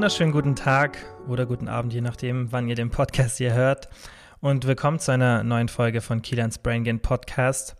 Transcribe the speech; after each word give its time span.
wunderschönen 0.00 0.32
guten 0.32 0.56
Tag 0.56 0.96
oder 1.28 1.44
guten 1.44 1.68
Abend, 1.68 1.92
je 1.92 2.00
nachdem, 2.00 2.50
wann 2.52 2.66
ihr 2.66 2.74
den 2.74 2.88
Podcast 2.88 3.36
hier 3.36 3.52
hört. 3.52 3.90
Und 4.40 4.66
willkommen 4.66 4.98
zu 4.98 5.12
einer 5.12 5.44
neuen 5.44 5.68
Folge 5.68 6.00
von 6.00 6.22
Kilians 6.22 6.56
Brain 6.56 6.84
Gain 6.84 7.00
Podcast. 7.00 7.76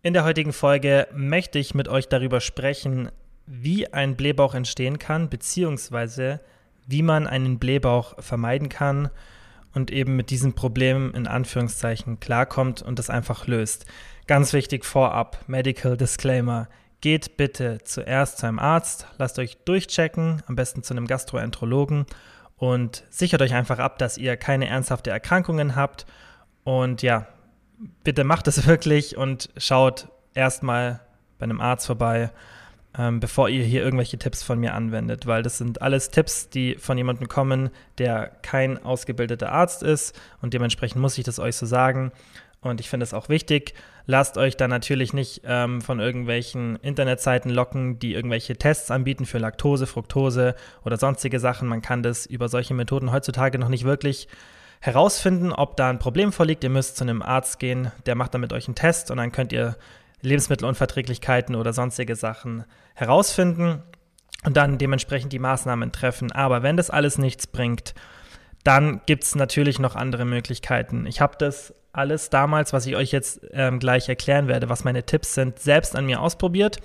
In 0.00 0.14
der 0.14 0.24
heutigen 0.24 0.54
Folge 0.54 1.06
möchte 1.12 1.58
ich 1.58 1.74
mit 1.74 1.86
euch 1.86 2.08
darüber 2.08 2.40
sprechen, 2.40 3.10
wie 3.44 3.92
ein 3.92 4.16
Blähbauch 4.16 4.54
entstehen 4.54 4.98
kann, 4.98 5.28
beziehungsweise 5.28 6.40
wie 6.86 7.02
man 7.02 7.26
einen 7.26 7.58
Blähbauch 7.58 8.14
vermeiden 8.22 8.70
kann 8.70 9.10
und 9.74 9.90
eben 9.90 10.16
mit 10.16 10.30
diesem 10.30 10.54
Problem 10.54 11.12
in 11.14 11.26
Anführungszeichen 11.26 12.20
klarkommt 12.20 12.80
und 12.80 12.98
das 12.98 13.10
einfach 13.10 13.46
löst. 13.46 13.84
Ganz 14.26 14.54
wichtig 14.54 14.86
vorab, 14.86 15.44
Medical 15.46 15.98
Disclaimer. 15.98 16.70
Geht 17.00 17.36
bitte 17.36 17.78
zuerst 17.84 18.38
zu 18.38 18.46
einem 18.46 18.58
Arzt, 18.58 19.06
lasst 19.18 19.38
euch 19.38 19.56
durchchecken, 19.64 20.42
am 20.46 20.56
besten 20.56 20.82
zu 20.82 20.92
einem 20.92 21.06
Gastroenterologen 21.06 22.04
und 22.56 23.04
sichert 23.08 23.40
euch 23.40 23.54
einfach 23.54 23.78
ab, 23.78 23.98
dass 23.98 24.18
ihr 24.18 24.36
keine 24.36 24.68
ernsthafte 24.68 25.10
Erkrankungen 25.10 25.76
habt. 25.76 26.04
Und 26.62 27.00
ja, 27.00 27.26
bitte 28.04 28.24
macht 28.24 28.48
es 28.48 28.66
wirklich 28.68 29.16
und 29.16 29.48
schaut 29.56 30.08
erstmal 30.34 31.00
bei 31.38 31.44
einem 31.44 31.60
Arzt 31.60 31.86
vorbei, 31.86 32.30
ähm, 32.98 33.20
bevor 33.20 33.48
ihr 33.48 33.64
hier 33.64 33.82
irgendwelche 33.82 34.18
Tipps 34.18 34.42
von 34.42 34.58
mir 34.58 34.74
anwendet, 34.74 35.26
weil 35.26 35.42
das 35.42 35.58
sind 35.58 35.80
alles 35.80 36.10
Tipps, 36.10 36.50
die 36.50 36.76
von 36.76 36.98
jemandem 36.98 37.28
kommen, 37.28 37.70
der 37.98 38.26
kein 38.42 38.84
ausgebildeter 38.84 39.52
Arzt 39.52 39.82
ist 39.82 40.18
und 40.42 40.52
dementsprechend 40.52 41.00
muss 41.00 41.16
ich 41.16 41.24
das 41.24 41.38
euch 41.38 41.56
so 41.56 41.66
sagen. 41.66 42.12
Und 42.62 42.80
ich 42.80 42.90
finde 42.90 43.04
es 43.04 43.14
auch 43.14 43.28
wichtig. 43.28 43.74
Lasst 44.06 44.36
euch 44.36 44.56
da 44.56 44.68
natürlich 44.68 45.12
nicht 45.12 45.42
ähm, 45.44 45.80
von 45.80 45.98
irgendwelchen 45.98 46.76
Internetseiten 46.76 47.50
locken, 47.50 47.98
die 47.98 48.12
irgendwelche 48.12 48.56
Tests 48.56 48.90
anbieten 48.90 49.24
für 49.24 49.38
Laktose, 49.38 49.86
Fructose 49.86 50.54
oder 50.84 50.98
sonstige 50.98 51.40
Sachen. 51.40 51.68
Man 51.68 51.80
kann 51.80 52.02
das 52.02 52.26
über 52.26 52.48
solche 52.48 52.74
Methoden 52.74 53.12
heutzutage 53.12 53.58
noch 53.58 53.68
nicht 53.68 53.84
wirklich 53.84 54.28
herausfinden, 54.80 55.52
ob 55.52 55.76
da 55.76 55.88
ein 55.88 55.98
Problem 55.98 56.32
vorliegt. 56.32 56.64
Ihr 56.64 56.70
müsst 56.70 56.96
zu 56.96 57.04
einem 57.04 57.22
Arzt 57.22 57.58
gehen, 57.58 57.92
der 58.06 58.14
macht 58.14 58.34
dann 58.34 58.40
mit 58.40 58.52
euch 58.52 58.68
einen 58.68 58.74
Test 58.74 59.10
und 59.10 59.18
dann 59.18 59.32
könnt 59.32 59.52
ihr 59.52 59.76
Lebensmittelunverträglichkeiten 60.22 61.54
oder 61.54 61.72
sonstige 61.72 62.16
Sachen 62.16 62.64
herausfinden 62.94 63.82
und 64.44 64.56
dann 64.56 64.78
dementsprechend 64.78 65.32
die 65.32 65.38
Maßnahmen 65.38 65.92
treffen. 65.92 66.32
Aber 66.32 66.62
wenn 66.62 66.76
das 66.76 66.90
alles 66.90 67.16
nichts 67.16 67.46
bringt, 67.46 67.94
dann 68.64 69.00
gibt 69.06 69.24
es 69.24 69.34
natürlich 69.34 69.78
noch 69.78 69.96
andere 69.96 70.24
Möglichkeiten. 70.24 71.06
Ich 71.06 71.20
habe 71.20 71.36
das 71.38 71.74
alles 71.92 72.30
damals, 72.30 72.72
was 72.72 72.86
ich 72.86 72.96
euch 72.96 73.12
jetzt 73.12 73.40
ähm, 73.52 73.78
gleich 73.78 74.08
erklären 74.08 74.48
werde, 74.48 74.68
was 74.68 74.84
meine 74.84 75.04
Tipps 75.04 75.34
sind, 75.34 75.58
selbst 75.58 75.96
an 75.96 76.06
mir 76.06 76.20
ausprobiert. 76.20 76.78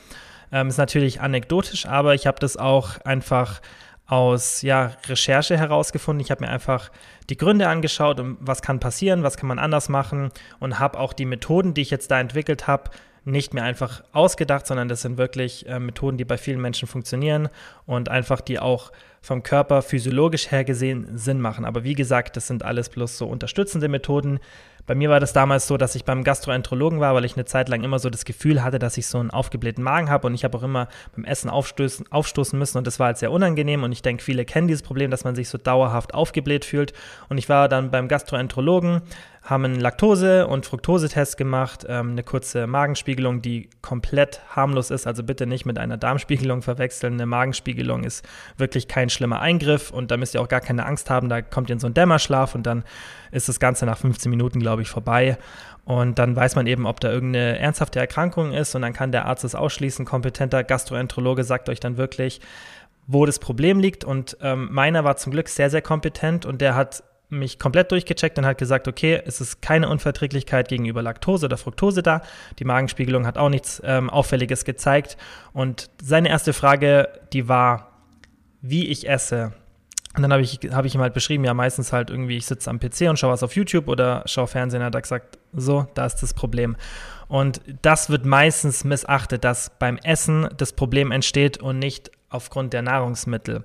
Ähm, 0.51 0.67
ist 0.67 0.77
natürlich 0.77 1.21
anekdotisch, 1.21 1.85
aber 1.85 2.15
ich 2.15 2.27
habe 2.27 2.39
das 2.39 2.57
auch 2.57 2.99
einfach 3.01 3.61
aus 4.07 4.61
ja, 4.61 4.91
Recherche 5.07 5.57
herausgefunden. 5.57 6.23
Ich 6.23 6.31
habe 6.31 6.43
mir 6.45 6.51
einfach 6.51 6.91
die 7.29 7.37
Gründe 7.37 7.67
angeschaut, 7.67 8.19
um 8.19 8.37
was 8.39 8.61
kann 8.61 8.79
passieren, 8.79 9.23
was 9.23 9.37
kann 9.37 9.47
man 9.47 9.59
anders 9.59 9.89
machen 9.89 10.29
und 10.59 10.79
habe 10.79 10.99
auch 10.99 11.13
die 11.13 11.25
Methoden, 11.25 11.73
die 11.73 11.81
ich 11.81 11.89
jetzt 11.89 12.11
da 12.11 12.19
entwickelt 12.19 12.67
habe, 12.67 12.91
nicht 13.25 13.55
mehr 13.55 13.63
einfach 13.63 14.03
ausgedacht, 14.11 14.67
sondern 14.67 14.87
das 14.87 15.01
sind 15.01 15.17
wirklich 15.17 15.67
äh, 15.67 15.79
Methoden, 15.79 16.17
die 16.17 16.25
bei 16.25 16.37
vielen 16.37 16.61
Menschen 16.61 16.87
funktionieren 16.87 17.49
und 17.87 18.07
einfach 18.09 18.39
die 18.39 18.59
auch 18.59 18.91
vom 19.21 19.41
Körper 19.41 19.81
physiologisch 19.81 20.51
her 20.51 20.63
gesehen 20.63 21.17
Sinn 21.17 21.41
machen. 21.41 21.65
Aber 21.65 21.83
wie 21.83 21.95
gesagt, 21.95 22.37
das 22.37 22.45
sind 22.45 22.63
alles 22.63 22.89
bloß 22.89 23.17
so 23.17 23.25
unterstützende 23.25 23.87
Methoden, 23.87 24.39
bei 24.87 24.95
mir 24.95 25.09
war 25.09 25.19
das 25.19 25.33
damals 25.33 25.67
so, 25.67 25.77
dass 25.77 25.95
ich 25.95 26.05
beim 26.05 26.23
Gastroenterologen 26.23 26.99
war, 26.99 27.15
weil 27.15 27.25
ich 27.25 27.35
eine 27.35 27.45
Zeit 27.45 27.69
lang 27.69 27.83
immer 27.83 27.99
so 27.99 28.09
das 28.09 28.25
Gefühl 28.25 28.63
hatte, 28.63 28.79
dass 28.79 28.97
ich 28.97 29.07
so 29.07 29.17
einen 29.19 29.31
aufgeblähten 29.31 29.83
Magen 29.83 30.09
habe 30.09 30.27
und 30.27 30.33
ich 30.33 30.43
habe 30.43 30.57
auch 30.57 30.63
immer 30.63 30.87
beim 31.15 31.25
Essen 31.25 31.49
aufstoßen, 31.49 32.11
aufstoßen 32.11 32.57
müssen 32.57 32.77
und 32.77 32.87
das 32.87 32.99
war 32.99 33.07
halt 33.07 33.17
sehr 33.17 33.31
unangenehm 33.31 33.83
und 33.83 33.91
ich 33.91 34.01
denke, 34.01 34.23
viele 34.23 34.45
kennen 34.45 34.67
dieses 34.67 34.83
Problem, 34.83 35.11
dass 35.11 35.23
man 35.23 35.35
sich 35.35 35.49
so 35.49 35.57
dauerhaft 35.57 36.13
aufgebläht 36.13 36.65
fühlt 36.65 36.93
und 37.29 37.37
ich 37.37 37.49
war 37.49 37.67
dann 37.69 37.91
beim 37.91 38.07
Gastroenterologen, 38.07 39.01
haben 39.45 39.63
einen 39.63 39.79
Laktose- 39.79 40.47
und 40.47 40.65
Fructosetest 40.65 41.37
gemacht, 41.37 41.85
ähm, 41.87 42.11
eine 42.11 42.23
kurze 42.23 42.65
Magenspiegelung, 42.65 43.43
die 43.43 43.69
komplett 43.83 44.41
harmlos 44.49 44.89
ist, 44.89 45.05
also 45.05 45.23
bitte 45.23 45.45
nicht 45.45 45.65
mit 45.65 45.77
einer 45.77 45.97
Darmspiegelung 45.97 46.63
verwechseln. 46.63 47.13
Eine 47.13 47.27
Magenspiegelung 47.27 48.03
ist 48.03 48.27
wirklich 48.57 48.87
kein 48.87 49.09
schlimmer 49.09 49.41
Eingriff 49.41 49.91
und 49.91 50.09
da 50.09 50.17
müsst 50.17 50.33
ihr 50.33 50.41
auch 50.41 50.47
gar 50.47 50.61
keine 50.61 50.85
Angst 50.87 51.11
haben, 51.11 51.29
da 51.29 51.43
kommt 51.43 51.69
ihr 51.69 51.73
in 51.73 51.79
so 51.79 51.85
einen 51.85 51.93
Dämmerschlaf 51.93 52.55
und 52.55 52.63
dann 52.63 52.83
ist 53.31 53.47
das 53.47 53.59
Ganze 53.59 53.85
nach 53.85 53.99
15 53.99 54.31
Minuten, 54.31 54.59
glaube 54.59 54.81
ich, 54.81 54.89
vorbei. 54.89 55.37
Und 55.83 56.17
dann 56.17 56.35
weiß 56.35 56.55
man 56.55 56.65
eben, 56.65 56.87
ob 56.87 56.99
da 56.99 57.11
irgendeine 57.11 57.59
ernsthafte 57.59 57.99
Erkrankung 57.99 58.51
ist 58.51 58.73
und 58.73 58.81
dann 58.81 58.93
kann 58.93 59.11
der 59.11 59.25
Arzt 59.25 59.43
es 59.43 59.53
ausschließen. 59.53 60.03
Kompetenter 60.05 60.63
Gastroenterologe 60.63 61.43
sagt 61.43 61.69
euch 61.69 61.79
dann 61.79 61.97
wirklich, 61.97 62.41
wo 63.05 63.27
das 63.27 63.37
Problem 63.37 63.79
liegt. 63.79 64.03
Und 64.03 64.37
ähm, 64.41 64.69
meiner 64.71 65.03
war 65.03 65.17
zum 65.17 65.31
Glück 65.31 65.47
sehr, 65.47 65.69
sehr 65.69 65.83
kompetent 65.83 66.47
und 66.47 66.59
der 66.59 66.73
hat 66.73 67.03
mich 67.35 67.59
komplett 67.59 67.91
durchgecheckt 67.91 68.37
und 68.37 68.45
hat 68.45 68.57
gesagt, 68.57 68.87
okay, 68.87 69.21
es 69.25 69.41
ist 69.41 69.61
keine 69.61 69.89
Unverträglichkeit 69.89 70.67
gegenüber 70.67 71.01
Laktose 71.01 71.45
oder 71.45 71.57
Fructose 71.57 72.01
da. 72.01 72.21
Die 72.59 72.65
Magenspiegelung 72.65 73.27
hat 73.27 73.37
auch 73.37 73.49
nichts 73.49 73.81
ähm, 73.85 74.09
Auffälliges 74.09 74.65
gezeigt. 74.65 75.17
Und 75.53 75.89
seine 76.01 76.29
erste 76.29 76.53
Frage, 76.53 77.09
die 77.33 77.47
war, 77.47 77.91
wie 78.61 78.87
ich 78.87 79.07
esse. 79.07 79.53
Und 80.15 80.21
dann 80.21 80.31
habe 80.31 80.41
ich, 80.41 80.59
hab 80.71 80.85
ich 80.85 80.95
ihm 80.95 81.01
halt 81.01 81.13
beschrieben, 81.13 81.43
ja, 81.43 81.53
meistens 81.53 81.91
halt 81.91 82.09
irgendwie, 82.09 82.37
ich 82.37 82.45
sitze 82.45 82.69
am 82.69 82.79
PC 82.79 83.09
und 83.09 83.19
schaue 83.19 83.31
was 83.31 83.43
auf 83.43 83.55
YouTube 83.55 83.89
oder 83.89 84.23
schaue 84.25 84.47
Fernsehen. 84.47 84.81
Und 84.81 84.87
hat 84.87 84.95
er 84.95 85.01
gesagt, 85.01 85.37
so, 85.53 85.87
da 85.93 86.05
ist 86.05 86.17
das 86.17 86.33
Problem. 86.33 86.77
Und 87.27 87.61
das 87.81 88.09
wird 88.09 88.25
meistens 88.25 88.83
missachtet, 88.83 89.43
dass 89.43 89.71
beim 89.77 89.97
Essen 89.97 90.47
das 90.57 90.73
Problem 90.73 91.11
entsteht 91.11 91.57
und 91.57 91.79
nicht 91.79 92.11
aufgrund 92.35 92.73
der 92.73 92.81
Nahrungsmittel. 92.81 93.63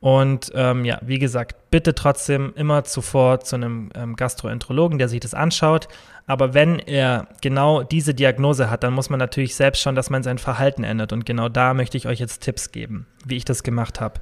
Und 0.00 0.50
ähm, 0.54 0.86
ja, 0.86 0.98
wie 1.02 1.18
gesagt, 1.18 1.70
bitte 1.70 1.94
trotzdem 1.94 2.54
immer 2.56 2.84
zuvor 2.84 3.40
zu 3.40 3.56
einem 3.56 3.90
ähm, 3.94 4.16
Gastroenterologen, 4.16 4.98
der 4.98 5.08
sich 5.08 5.20
das 5.20 5.34
anschaut. 5.34 5.88
Aber 6.26 6.54
wenn 6.54 6.78
er 6.78 7.28
genau 7.42 7.82
diese 7.82 8.14
Diagnose 8.14 8.70
hat, 8.70 8.82
dann 8.82 8.94
muss 8.94 9.10
man 9.10 9.18
natürlich 9.18 9.54
selbst 9.54 9.82
schauen, 9.82 9.94
dass 9.94 10.08
man 10.08 10.22
sein 10.22 10.38
Verhalten 10.38 10.84
ändert. 10.84 11.12
Und 11.12 11.26
genau 11.26 11.50
da 11.50 11.74
möchte 11.74 11.98
ich 11.98 12.06
euch 12.06 12.18
jetzt 12.18 12.40
Tipps 12.42 12.72
geben, 12.72 13.06
wie 13.26 13.36
ich 13.36 13.44
das 13.44 13.62
gemacht 13.62 14.00
habe. 14.00 14.20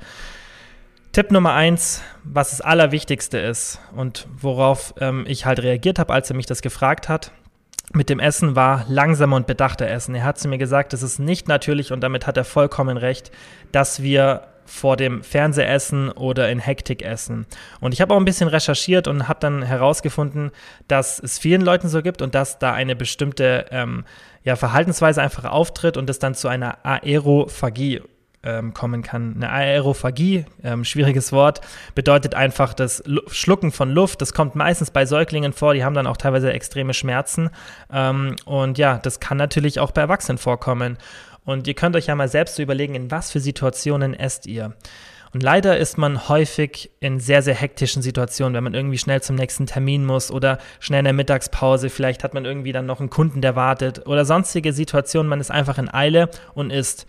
Tipp 1.12 1.30
Nummer 1.30 1.54
eins, 1.54 2.02
was 2.24 2.50
das 2.50 2.60
Allerwichtigste 2.60 3.38
ist 3.38 3.80
und 3.94 4.26
worauf 4.36 4.94
ähm, 5.00 5.24
ich 5.28 5.46
halt 5.46 5.60
reagiert 5.60 5.98
habe, 5.98 6.12
als 6.12 6.28
er 6.28 6.36
mich 6.36 6.46
das 6.46 6.60
gefragt 6.60 7.08
hat, 7.08 7.32
mit 7.92 8.10
dem 8.10 8.20
Essen 8.20 8.54
war 8.54 8.84
langsamer 8.88 9.36
und 9.36 9.46
bedachter 9.46 9.88
Essen. 9.88 10.14
Er 10.14 10.24
hat 10.24 10.38
zu 10.38 10.48
mir 10.48 10.58
gesagt, 10.58 10.92
es 10.92 11.02
ist 11.02 11.18
nicht 11.18 11.48
natürlich 11.48 11.92
und 11.92 12.00
damit 12.00 12.26
hat 12.26 12.36
er 12.36 12.44
vollkommen 12.44 12.96
recht, 12.96 13.30
dass 13.72 14.02
wir 14.02 14.42
vor 14.66 14.98
dem 14.98 15.22
Fernsehessen 15.22 16.10
oder 16.10 16.50
in 16.50 16.58
Hektik 16.58 17.02
essen. 17.02 17.46
Und 17.80 17.94
ich 17.94 18.02
habe 18.02 18.12
auch 18.12 18.18
ein 18.18 18.26
bisschen 18.26 18.48
recherchiert 18.48 19.08
und 19.08 19.26
habe 19.26 19.40
dann 19.40 19.62
herausgefunden, 19.62 20.50
dass 20.88 21.18
es 21.18 21.38
vielen 21.38 21.62
Leuten 21.62 21.88
so 21.88 22.02
gibt 22.02 22.20
und 22.20 22.34
dass 22.34 22.58
da 22.58 22.74
eine 22.74 22.94
bestimmte 22.94 23.66
ähm, 23.70 24.04
ja, 24.44 24.56
Verhaltensweise 24.56 25.22
einfach 25.22 25.46
auftritt 25.46 25.96
und 25.96 26.10
es 26.10 26.18
dann 26.18 26.34
zu 26.34 26.48
einer 26.48 26.84
Aerophagie 26.84 28.02
ähm, 28.42 28.74
kommen 28.74 29.02
kann. 29.02 29.34
Eine 29.36 29.50
Aerophagie, 29.50 30.46
ähm, 30.62 30.84
schwieriges 30.84 31.32
Wort, 31.32 31.60
bedeutet 31.94 32.34
einfach 32.34 32.74
das 32.74 33.02
Schlucken 33.28 33.72
von 33.72 33.90
Luft. 33.90 34.20
Das 34.20 34.32
kommt 34.32 34.54
meistens 34.54 34.90
bei 34.90 35.06
Säuglingen 35.06 35.52
vor, 35.52 35.74
die 35.74 35.84
haben 35.84 35.94
dann 35.94 36.06
auch 36.06 36.16
teilweise 36.16 36.52
extreme 36.52 36.94
Schmerzen. 36.94 37.50
Ähm, 37.92 38.36
und 38.44 38.78
ja, 38.78 38.98
das 38.98 39.20
kann 39.20 39.36
natürlich 39.36 39.80
auch 39.80 39.90
bei 39.90 40.02
Erwachsenen 40.02 40.38
vorkommen. 40.38 40.98
Und 41.44 41.66
ihr 41.66 41.74
könnt 41.74 41.96
euch 41.96 42.06
ja 42.06 42.14
mal 42.14 42.28
selbst 42.28 42.56
so 42.56 42.62
überlegen, 42.62 42.94
in 42.94 43.10
was 43.10 43.30
für 43.30 43.40
Situationen 43.40 44.14
esst 44.14 44.46
ihr. 44.46 44.74
Und 45.32 45.42
leider 45.42 45.76
ist 45.76 45.98
man 45.98 46.28
häufig 46.28 46.90
in 47.00 47.20
sehr, 47.20 47.42
sehr 47.42 47.54
hektischen 47.54 48.02
Situationen, 48.02 48.54
wenn 48.54 48.64
man 48.64 48.74
irgendwie 48.74 48.98
schnell 48.98 49.20
zum 49.20 49.36
nächsten 49.36 49.66
Termin 49.66 50.04
muss 50.04 50.30
oder 50.30 50.58
schnell 50.80 51.00
in 51.00 51.04
der 51.04 51.12
Mittagspause, 51.12 51.90
vielleicht 51.90 52.24
hat 52.24 52.34
man 52.34 52.44
irgendwie 52.44 52.72
dann 52.72 52.86
noch 52.86 53.00
einen 53.00 53.10
Kunden, 53.10 53.42
der 53.42 53.56
wartet 53.56 54.06
oder 54.06 54.24
sonstige 54.24 54.72
Situationen, 54.72 55.28
man 55.28 55.40
ist 55.40 55.50
einfach 55.50 55.78
in 55.78 55.92
Eile 55.92 56.30
und 56.54 56.70
isst. 56.70 57.06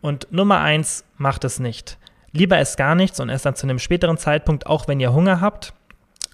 Und 0.00 0.28
Nummer 0.30 0.60
eins, 0.60 1.04
macht 1.16 1.44
es 1.44 1.58
nicht. 1.58 1.98
Lieber 2.32 2.58
esst 2.58 2.76
gar 2.76 2.94
nichts 2.94 3.20
und 3.20 3.30
esst 3.30 3.46
dann 3.46 3.56
zu 3.56 3.66
einem 3.66 3.78
späteren 3.78 4.18
Zeitpunkt, 4.18 4.66
auch 4.66 4.86
wenn 4.86 5.00
ihr 5.00 5.12
Hunger 5.12 5.40
habt 5.40 5.72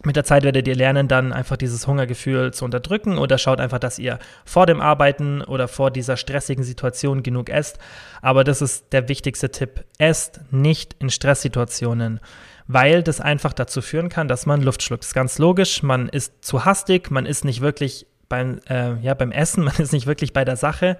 mit 0.05 0.17
der 0.17 0.25
Zeit 0.25 0.43
werdet 0.43 0.69
ihr 0.69 0.75
lernen, 0.75 1.09
dann 1.09 1.33
einfach 1.33 1.57
dieses 1.57 1.87
Hungergefühl 1.87 2.53
zu 2.53 2.65
unterdrücken 2.65 3.19
oder 3.19 3.39
schaut 3.39 3.61
einfach, 3.61 3.79
dass 3.79 3.99
ihr 3.99 4.19
vor 4.45 4.67
dem 4.67 4.81
Arbeiten 4.81 5.43
oder 5.43 5.69
vor 5.69 5.91
dieser 5.91 6.17
stressigen 6.17 6.65
Situation 6.65 7.23
genug 7.23 7.49
esst. 7.49 7.79
Aber 8.21 8.45
das 8.45 8.61
ist 8.61 8.93
der 8.93 9.09
wichtigste 9.09 9.51
Tipp. 9.51 9.85
Esst 9.99 10.41
nicht 10.51 10.97
in 10.99 11.11
Stresssituationen, 11.11 12.21
weil 12.67 13.03
das 13.03 13.21
einfach 13.21 13.53
dazu 13.53 13.81
führen 13.81 14.09
kann, 14.09 14.29
dass 14.29 14.47
man 14.47 14.63
Luft 14.63 14.83
schluckt. 14.83 15.05
Das 15.05 15.09
ist 15.09 15.15
ganz 15.15 15.39
logisch. 15.39 15.83
Man 15.83 16.09
ist 16.09 16.45
zu 16.45 16.65
hastig, 16.65 17.11
man 17.11 17.27
ist 17.27 17.45
nicht 17.45 17.61
wirklich 17.61 18.07
beim, 18.29 18.61
äh, 18.69 18.97
ja, 19.01 19.15
beim 19.15 19.33
Essen, 19.33 19.65
man 19.65 19.77
ist 19.77 19.93
nicht 19.93 20.07
wirklich 20.07 20.33
bei 20.33 20.45
der 20.45 20.57
Sache. 20.57 20.99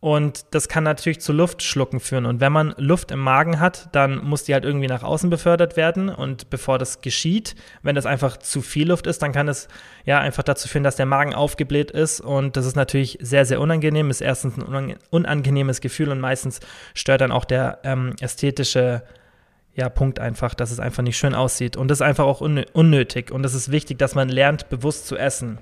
Und 0.00 0.54
das 0.54 0.68
kann 0.68 0.84
natürlich 0.84 1.20
zu 1.20 1.32
Luftschlucken 1.32 1.98
führen. 1.98 2.24
Und 2.24 2.40
wenn 2.40 2.52
man 2.52 2.72
Luft 2.76 3.10
im 3.10 3.18
Magen 3.18 3.58
hat, 3.58 3.88
dann 3.92 4.24
muss 4.24 4.44
die 4.44 4.54
halt 4.54 4.64
irgendwie 4.64 4.86
nach 4.86 5.02
außen 5.02 5.28
befördert 5.28 5.76
werden. 5.76 6.08
Und 6.08 6.50
bevor 6.50 6.78
das 6.78 7.00
geschieht, 7.00 7.56
wenn 7.82 7.96
das 7.96 8.06
einfach 8.06 8.36
zu 8.36 8.62
viel 8.62 8.88
Luft 8.88 9.08
ist, 9.08 9.22
dann 9.22 9.32
kann 9.32 9.48
es 9.48 9.66
ja 10.04 10.20
einfach 10.20 10.44
dazu 10.44 10.68
führen, 10.68 10.84
dass 10.84 10.94
der 10.94 11.06
Magen 11.06 11.34
aufgebläht 11.34 11.90
ist. 11.90 12.20
Und 12.20 12.56
das 12.56 12.64
ist 12.64 12.76
natürlich 12.76 13.18
sehr, 13.20 13.44
sehr 13.44 13.60
unangenehm. 13.60 14.08
Ist 14.08 14.20
erstens 14.20 14.56
ein 14.56 14.96
unangenehmes 15.10 15.80
Gefühl 15.80 16.10
und 16.10 16.20
meistens 16.20 16.60
stört 16.94 17.20
dann 17.20 17.32
auch 17.32 17.44
der 17.44 17.80
ähm, 17.82 18.14
ästhetische 18.20 19.02
ja, 19.74 19.88
Punkt 19.88 20.20
einfach, 20.20 20.54
dass 20.54 20.70
es 20.70 20.78
einfach 20.78 21.02
nicht 21.02 21.18
schön 21.18 21.34
aussieht. 21.34 21.76
Und 21.76 21.88
das 21.88 21.98
ist 21.98 22.02
einfach 22.02 22.24
auch 22.24 22.40
unnötig. 22.40 23.32
Und 23.32 23.44
es 23.44 23.54
ist 23.54 23.72
wichtig, 23.72 23.98
dass 23.98 24.14
man 24.14 24.28
lernt, 24.28 24.68
bewusst 24.68 25.08
zu 25.08 25.16
essen. 25.16 25.58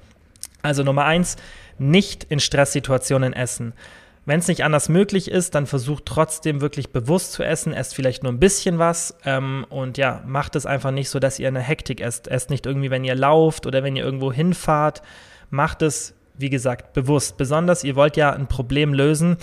Also 0.61 0.82
Nummer 0.82 1.06
eins, 1.06 1.37
nicht 1.79 2.25
in 2.25 2.41
Stresssituationen 2.41 3.32
essen. 3.32 3.73
Wenn 4.26 4.40
es 4.40 4.49
nicht 4.49 4.64
anders 4.64 4.88
möglich 4.88 5.31
ist, 5.31 5.55
dann 5.55 5.67
versucht 5.67 6.05
trotzdem 6.05 6.61
wirklich 6.61 6.90
bewusst 6.90 7.32
zu 7.32 7.44
essen. 7.44 7.73
Esst 7.73 7.94
vielleicht 7.94 8.25
nur 8.25 8.32
ein 8.32 8.40
bisschen 8.40 8.78
was 8.78 9.17
ähm, 9.25 9.64
und 9.70 9.99
ja, 9.99 10.23
macht 10.26 10.56
es 10.56 10.67
einfach 10.67 10.90
nicht 10.90 11.08
so, 11.08 11.20
dass 11.20 11.38
ihr 11.38 11.46
eine 11.46 11.61
Hektik 11.61 12.00
esst. 12.00 12.26
Esst 12.26 12.50
nicht 12.50 12.67
irgendwie, 12.67 12.90
wenn 12.90 13.05
ihr 13.05 13.14
lauft 13.14 13.67
oder 13.67 13.84
wenn 13.84 13.94
ihr 13.94 14.05
irgendwo 14.05 14.32
hinfahrt. 14.32 15.00
Macht 15.50 15.81
es, 15.82 16.12
wie 16.37 16.50
gesagt, 16.50 16.93
bewusst. 16.93 17.37
Besonders, 17.37 17.84
ihr 17.84 17.94
wollt 17.94 18.17
ja 18.17 18.32
ein 18.32 18.49
Problem 18.49 18.93
lösen, 18.93 19.37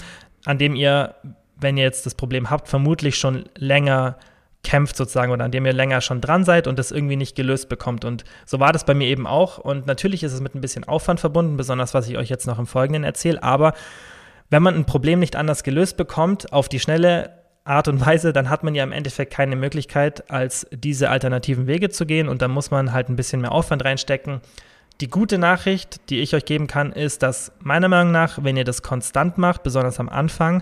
an 0.43 0.57
dem 0.57 0.75
ihr, 0.75 1.15
wenn 1.55 1.77
ihr 1.77 1.83
jetzt 1.85 2.05
das 2.05 2.13
Problem 2.13 2.49
habt, 2.49 2.67
vermutlich 2.67 3.15
schon 3.15 3.45
länger 3.57 4.17
kämpft 4.63 4.97
sozusagen 4.97 5.31
oder 5.31 5.45
an 5.45 5.51
dem 5.51 5.65
ihr 5.65 5.73
länger 5.73 6.01
schon 6.01 6.19
dran 6.19 6.43
seid 6.43 6.67
und 6.67 6.77
das 6.77 6.91
irgendwie 6.91 7.15
nicht 7.15 7.37
gelöst 7.37 7.69
bekommt. 7.69 8.03
Und 8.03 8.25
so 8.45 8.59
war 8.59 8.73
das 8.73 8.85
bei 8.85 8.93
mir 8.93 9.07
eben 9.07 9.27
auch. 9.27 9.59
Und 9.59 9.87
natürlich 9.87 10.23
ist 10.23 10.33
es 10.33 10.41
mit 10.41 10.55
ein 10.55 10.61
bisschen 10.61 10.83
Aufwand 10.83 11.21
verbunden, 11.21 11.55
besonders 11.55 11.93
was 11.93 12.09
ich 12.09 12.17
euch 12.17 12.29
jetzt 12.29 12.47
noch 12.47 12.59
im 12.59 12.65
Folgenden 12.65 13.05
erzähle. 13.05 13.43
Aber 13.43 13.73
wenn 14.53 14.61
man 14.61 14.75
ein 14.75 14.85
Problem 14.85 15.19
nicht 15.19 15.35
anders 15.35 15.63
gelöst 15.63 15.97
bekommt, 15.97 16.53
auf 16.53 16.69
die 16.69 16.79
schnelle 16.79 17.31
Art 17.63 17.87
und 17.87 18.05
Weise, 18.05 18.33
dann 18.33 18.51
hat 18.51 18.63
man 18.63 18.75
ja 18.75 18.83
im 18.83 18.91
Endeffekt 18.91 19.33
keine 19.33 19.55
Möglichkeit, 19.55 20.29
als 20.29 20.67
diese 20.71 21.09
alternativen 21.09 21.65
Wege 21.65 21.89
zu 21.89 22.05
gehen 22.05 22.29
und 22.29 22.43
da 22.43 22.47
muss 22.47 22.69
man 22.69 22.93
halt 22.93 23.09
ein 23.09 23.15
bisschen 23.15 23.41
mehr 23.41 23.51
Aufwand 23.51 23.83
reinstecken. 23.83 24.41
Die 25.01 25.09
gute 25.09 25.39
Nachricht, 25.39 26.07
die 26.11 26.19
ich 26.19 26.35
euch 26.35 26.45
geben 26.45 26.67
kann, 26.67 26.91
ist, 26.91 27.23
dass 27.23 27.51
meiner 27.61 27.87
Meinung 27.87 28.11
nach, 28.11 28.43
wenn 28.43 28.55
ihr 28.55 28.63
das 28.63 28.83
konstant 28.83 29.39
macht, 29.39 29.63
besonders 29.63 29.99
am 29.99 30.07
Anfang, 30.07 30.61